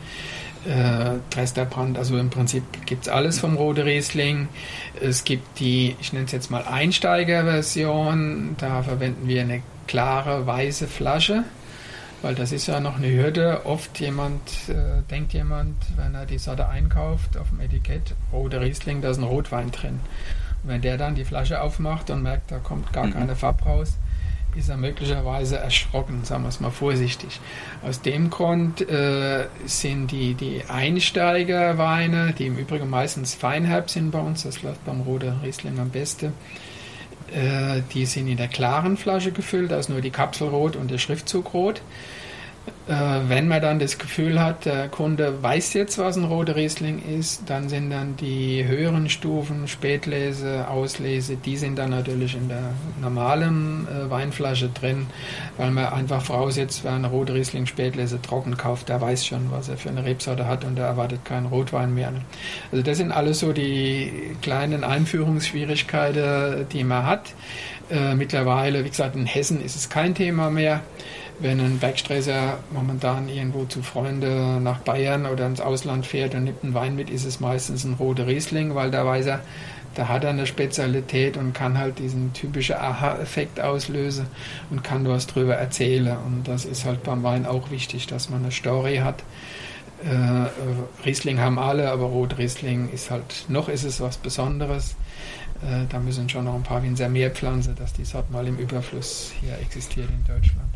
Äh, 0.67 1.19
Dresderbrand, 1.31 1.97
also 1.97 2.19
im 2.19 2.29
Prinzip 2.29 2.65
gibt 2.85 3.05
es 3.05 3.09
alles 3.09 3.39
vom 3.39 3.57
Rode 3.57 3.87
Riesling. 3.87 4.49
Es 5.01 5.25
gibt 5.25 5.59
die, 5.59 5.97
ich 6.03 6.13
nenne 6.13 6.27
es 6.27 6.33
jetzt 6.33 6.51
mal 6.51 6.65
Einsteigerversion, 6.71 8.57
da 8.59 8.83
verwenden 8.83 9.27
wir 9.27 9.41
eine 9.41 9.63
klare 9.87 10.47
weiße 10.47 10.87
Flasche 10.87 11.45
weil 12.23 12.35
das 12.35 12.53
ist 12.53 12.69
ja 12.69 12.81
noch 12.81 12.97
eine 12.97 13.11
Hürde. 13.11 13.67
Oft 13.67 13.99
jemand, 14.01 14.41
äh, 14.69 15.03
denkt 15.11 15.33
jemand, 15.33 15.77
wenn 15.97 16.15
er 16.15 16.25
die 16.25 16.39
Sorte 16.39 16.69
einkauft, 16.69 17.37
auf 17.37 17.51
dem 17.51 17.61
Etikett, 17.61 18.15
rote 18.33 18.61
Riesling, 18.61 19.03
da 19.03 19.11
ist 19.11 19.19
ein 19.19 19.25
Rotwein 19.25 19.71
drin. 19.71 20.01
Und 20.63 20.71
wenn 20.71 20.81
der 20.81 20.97
dann 20.97 21.15
die 21.15 21.25
Flasche 21.25 21.61
aufmacht 21.61 22.11
und 22.11 22.23
merkt, 22.23 22.51
da 22.51 22.59
kommt 22.59 22.93
gar 22.93 23.07
mhm. 23.07 23.13
keine 23.13 23.37
Farbe 23.37 23.65
raus, 23.65 23.99
ist 24.55 24.69
er 24.69 24.77
möglicherweise 24.77 25.59
erschrocken, 25.59 26.25
sagen 26.25 26.45
wir 26.45 26.51
es 26.51 26.61
mal 26.61 26.71
vorsichtig. 26.71 27.41
Aus 27.83 28.03
dem 28.03 28.31
Grund 28.31 28.89
äh, 28.89 29.47
sind 29.65 30.11
die, 30.11 30.35
die 30.35 30.63
Einsteigerweine, 30.69 32.35
die 32.35 32.47
im 32.47 32.59
Übrigen 32.59 32.91
meistens 32.91 33.35
feinherb 33.35 33.91
sind 33.91 34.11
bei 34.11 34.21
uns, 34.21 34.43
das 34.43 34.63
läuft 34.63 34.85
beim 34.85 35.01
Rote 35.01 35.35
Riesling 35.43 35.79
am 35.79 35.91
besten, 35.91 36.35
die 37.95 38.07
sind 38.07 38.29
in 38.29 38.37
der 38.37 38.49
klaren 38.49 38.97
Flasche 38.97 39.33
gefüllt, 39.33 39.71
da 39.71 39.79
ist 39.79 39.89
nur 39.89 40.01
die 40.01 40.11
Kapsel 40.11 40.49
rot 40.49 40.77
und 40.77 40.91
der 40.91 40.99
Schriftzug 40.99 41.55
rot. 41.55 41.83
Äh, 42.89 43.29
wenn 43.29 43.47
man 43.47 43.63
dann 43.63 43.79
das 43.79 43.97
Gefühl 43.99 44.43
hat, 44.43 44.65
der 44.65 44.89
Kunde 44.89 45.41
weiß 45.41 45.73
jetzt, 45.75 45.99
was 45.99 46.17
ein 46.17 46.25
roter 46.25 46.57
Riesling 46.57 47.01
ist, 47.17 47.45
dann 47.47 47.69
sind 47.69 47.91
dann 47.91 48.17
die 48.17 48.65
höheren 48.67 49.09
Stufen, 49.09 49.69
Spätlese, 49.69 50.67
Auslese, 50.69 51.37
die 51.37 51.57
sind 51.57 51.79
dann 51.79 51.91
natürlich 51.91 52.35
in 52.35 52.49
der 52.49 52.75
normalen 53.01 53.87
äh, 53.87 54.11
Weinflasche 54.11 54.69
drin, 54.69 55.07
weil 55.59 55.71
man 55.71 55.87
einfach 55.87 56.23
voraussetzt, 56.23 56.83
wer 56.83 56.93
einen 56.93 57.05
roter 57.05 57.35
Riesling 57.35 57.67
Spätlese 57.67 58.21
trocken 58.21 58.57
kauft, 58.57 58.89
der 58.89 59.01
weiß 59.01 59.27
schon, 59.27 59.53
was 59.53 59.69
er 59.69 59.77
für 59.77 59.89
eine 59.89 60.05
Rebsorte 60.05 60.49
hat 60.49 60.65
und 60.65 60.77
der 60.77 60.87
erwartet 60.87 61.25
keinen 61.25 61.47
Rotwein 61.47 61.95
mehr. 61.95 62.13
Also 62.73 62.83
das 62.83 62.99
sind 62.99 63.13
alles 63.13 63.39
so 63.39 63.53
die 63.53 64.35
kleinen 64.43 64.83
Einführungsschwierigkeiten, 64.83 66.67
die 66.73 66.83
man 66.83 67.07
hat. 67.07 67.33
Äh, 67.91 68.17
mittlerweile, 68.17 68.85
wie 68.85 68.89
gesagt, 68.89 69.15
in 69.15 69.27
Hessen 69.27 69.65
ist 69.65 69.77
es 69.77 69.89
kein 69.89 70.17
Thema 70.17 70.51
mehr 70.51 70.83
wenn 71.41 71.61
ein 71.61 71.79
Bergstresser 71.79 72.59
momentan 72.71 73.29
irgendwo 73.29 73.65
zu 73.65 73.83
Freunden 73.83 74.63
nach 74.63 74.81
Bayern 74.81 75.27
oder 75.27 75.47
ins 75.47 75.61
Ausland 75.61 76.07
fährt 76.07 76.35
und 76.35 76.45
nimmt 76.45 76.63
einen 76.63 76.75
Wein 76.75 76.97
mit, 76.97 77.11
ist 77.11 77.25
es 77.25 77.41
meistens 77.41 77.85
ein 77.85 77.95
roter 77.95 78.27
Riesling, 78.27 78.75
weil 78.75 78.91
da 78.91 79.05
weiß 79.05 79.27
er, 79.27 79.41
da 79.95 80.09
hat 80.09 80.25
er 80.25 80.31
eine 80.31 80.47
Spezialität 80.47 81.37
und 81.37 81.53
kann 81.53 81.79
halt 81.79 81.99
diesen 81.99 82.33
typischen 82.33 82.77
Aha-Effekt 82.77 83.61
auslösen 83.61 84.27
und 84.71 84.83
kann 84.83 85.07
was 85.07 85.27
drüber 85.27 85.55
erzählen. 85.55 86.17
Und 86.25 86.49
das 86.49 86.65
ist 86.65 86.85
halt 86.85 87.03
beim 87.03 87.23
Wein 87.23 87.45
auch 87.45 87.71
wichtig, 87.71 88.07
dass 88.07 88.31
man 88.31 88.43
eine 88.43 88.53
Story 88.53 88.99
hat. 88.99 89.23
Äh, 90.05 90.49
Riesling 91.05 91.39
haben 91.39 91.59
alle, 91.59 91.91
aber 91.91 92.07
Rot 92.07 92.39
Riesling 92.39 92.91
ist 92.91 93.11
halt, 93.11 93.45
noch 93.49 93.69
ist 93.69 93.85
es 93.85 94.01
was 94.01 94.17
Besonderes. 94.17 94.97
Äh, 95.63 95.87
da 95.89 96.01
müssen 96.01 96.29
schon 96.29 96.47
noch 96.47 96.55
ein 96.55 96.63
paar 96.63 96.83
Winzer 96.83 97.09
mehr 97.09 97.31
pflanzen, 97.31 97.77
dass 97.77 97.93
die 97.93 98.05
Sorte 98.05 98.33
mal 98.33 98.47
im 98.47 98.57
Überfluss 98.59 99.33
hier 99.41 99.59
existiert 99.61 100.09
in 100.11 100.25
Deutschland. 100.25 100.72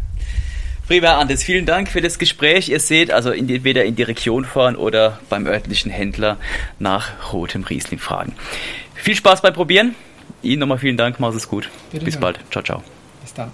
Prima, 0.87 1.19
Anders, 1.19 1.43
vielen 1.43 1.67
Dank 1.67 1.89
für 1.89 2.01
das 2.01 2.17
Gespräch. 2.17 2.69
Ihr 2.69 2.79
seht, 2.79 3.11
also 3.11 3.31
entweder 3.31 3.85
in 3.85 3.97
die 3.97 4.05
Region 4.05 4.45
fahren 4.45 4.77
oder 4.77 5.19
beim 5.29 5.47
örtlichen 5.47 5.91
Händler 5.91 6.37
nach 6.79 7.33
rotem 7.33 7.65
Riesling 7.65 7.99
fragen. 7.99 8.35
Viel 8.95 9.17
Spaß 9.17 9.43
beim 9.43 9.53
Probieren. 9.53 9.97
Ihnen 10.43 10.61
nochmal 10.61 10.79
vielen 10.79 10.97
Dank, 10.97 11.19
mach's 11.19 11.35
es 11.35 11.49
gut. 11.49 11.71
Bitte 11.91 12.05
Bis 12.05 12.15
schön. 12.15 12.21
bald. 12.21 12.39
Ciao, 12.53 12.63
ciao. 12.63 12.85
Bis 13.21 13.35
dann. 13.35 13.51